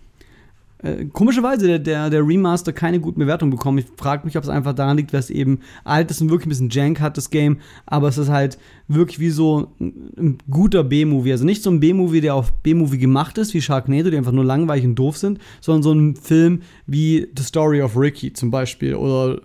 [0.84, 3.78] Äh, komischerweise der, der, der, Remaster keine guten Bewertungen bekommen.
[3.78, 6.50] Ich frage mich, ob es einfach daran liegt, dass eben alt ist und wirklich ein
[6.50, 7.58] bisschen Jank hat, das Game.
[7.86, 8.58] Aber es ist halt
[8.90, 11.32] wirklich wie so ein guter B-Movie.
[11.32, 14.44] Also nicht so ein B-Movie, der auf B-Movie gemacht ist, wie Sharknado, die einfach nur
[14.44, 18.96] langweilig und doof sind, sondern so ein Film wie The Story of Ricky zum Beispiel
[18.96, 19.42] oder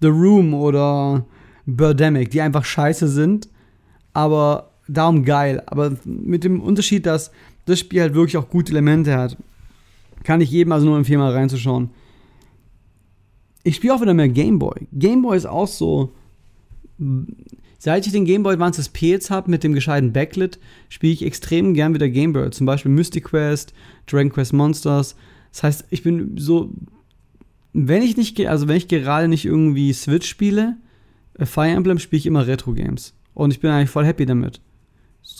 [0.00, 1.26] The Room oder
[1.66, 3.48] Birdemic, die einfach scheiße sind,
[4.12, 5.62] aber darum geil.
[5.66, 7.32] Aber mit dem Unterschied, dass
[7.64, 9.36] das Spiel halt wirklich auch gute Elemente hat.
[10.24, 11.90] Kann ich jedem also nur empfehlen, mal reinzuschauen.
[13.62, 14.88] Ich spiele auch wieder mehr Gameboy.
[14.92, 16.12] Gameboy ist auch so.
[17.78, 20.58] Seit ich den Gameboy Advance SP jetzt habe mit dem gescheiten Backlit,
[20.88, 22.50] spiele ich extrem gern wieder Gameboy.
[22.50, 23.74] Zum Beispiel Mystic Quest,
[24.06, 25.16] Dragon Quest Monsters.
[25.52, 26.72] Das heißt, ich bin so.
[27.74, 30.76] Wenn ich nicht, also wenn ich gerade nicht irgendwie Switch spiele,
[31.38, 33.14] äh, Fire Emblem spiele ich immer Retro-Games.
[33.34, 34.60] Und ich bin eigentlich voll happy damit.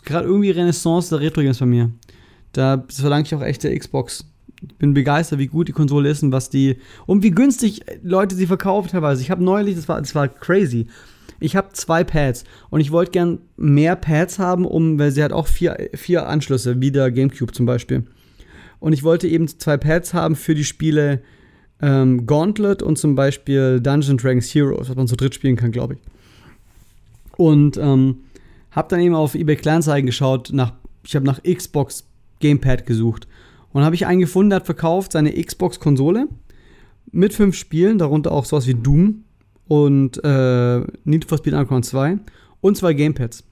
[0.05, 1.91] Gerade irgendwie Renaissance der Retro-Games bei mir.
[2.53, 4.27] Da verlange ich auch echte Xbox
[4.63, 6.77] ich bin begeistert, wie gut die Konsole ist und was die
[7.07, 9.23] und wie günstig Leute sie verkaufen teilweise.
[9.23, 10.87] Ich habe neulich, das war, das war crazy.
[11.41, 15.33] Ich habe zwei Pads und ich wollte gern mehr Pads haben, um, weil sie hat
[15.33, 18.05] auch vier, vier Anschlüsse, wie der GameCube zum Beispiel.
[18.81, 21.23] Und ich wollte eben zwei Pads haben für die Spiele
[21.83, 25.95] ähm, Gauntlet und zum Beispiel Dungeon Dragons Heroes, was man zu dritt spielen kann, glaube
[25.95, 26.01] ich.
[27.37, 28.19] Und ähm,
[28.71, 30.73] habe dann eben auf eBay Kleinanzeigen geschaut, nach,
[31.05, 32.05] ich habe nach Xbox
[32.41, 33.27] Gamepad gesucht
[33.75, 36.29] und habe ich einen gefunden, der hat verkauft seine Xbox-Konsole
[37.11, 39.25] mit fünf Spielen, darunter auch sowas wie Doom
[39.67, 42.19] und äh, Need for Speed Underground 2
[42.61, 43.45] und zwei Gamepads.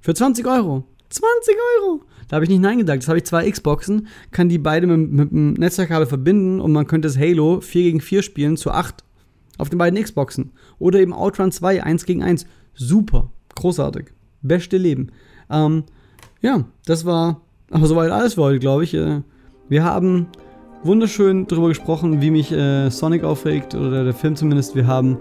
[0.00, 0.84] Für 20 Euro.
[1.08, 2.02] 20 Euro!
[2.28, 2.98] Da habe ich nicht Nein gedacht.
[2.98, 6.86] Das habe ich zwei Xboxen, kann die beide mit, mit einem Netzwerkkabel verbinden und man
[6.86, 9.02] könnte das Halo 4 gegen 4 spielen zu 8
[9.56, 10.52] auf den beiden Xboxen.
[10.78, 12.44] Oder eben Outrun 2, 1 gegen 1.
[12.74, 13.30] Super.
[13.54, 14.08] Großartig.
[14.42, 15.10] Beste Leben.
[15.48, 15.84] Ähm,
[16.42, 17.40] ja, das war
[17.70, 18.92] aber soweit alles für heute, glaube ich.
[18.92, 19.22] Äh,
[19.68, 20.28] wir haben
[20.82, 24.76] wunderschön darüber gesprochen, wie mich äh, Sonic aufregt, oder der Film zumindest.
[24.76, 25.18] Wir haben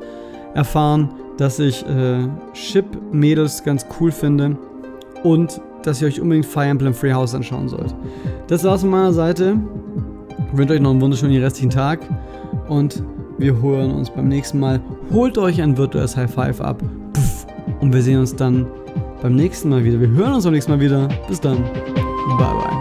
[0.53, 4.57] erfahren, dass ich äh, Ship-Mädels ganz cool finde
[5.23, 7.93] und dass ihr euch unbedingt Fire Emblem Free House anschauen sollt.
[8.47, 9.57] Das war's von meiner Seite.
[10.51, 11.99] Ich wünsche euch noch einen wunderschönen restlichen Tag
[12.69, 13.03] und
[13.37, 14.79] wir hören uns beim nächsten Mal.
[15.11, 16.81] Holt euch ein virtuelles High Five ab
[17.81, 18.67] und wir sehen uns dann
[19.21, 19.99] beim nächsten Mal wieder.
[19.99, 21.07] Wir hören uns beim nächsten Mal wieder.
[21.27, 21.63] Bis dann.
[22.37, 22.72] Bye bye.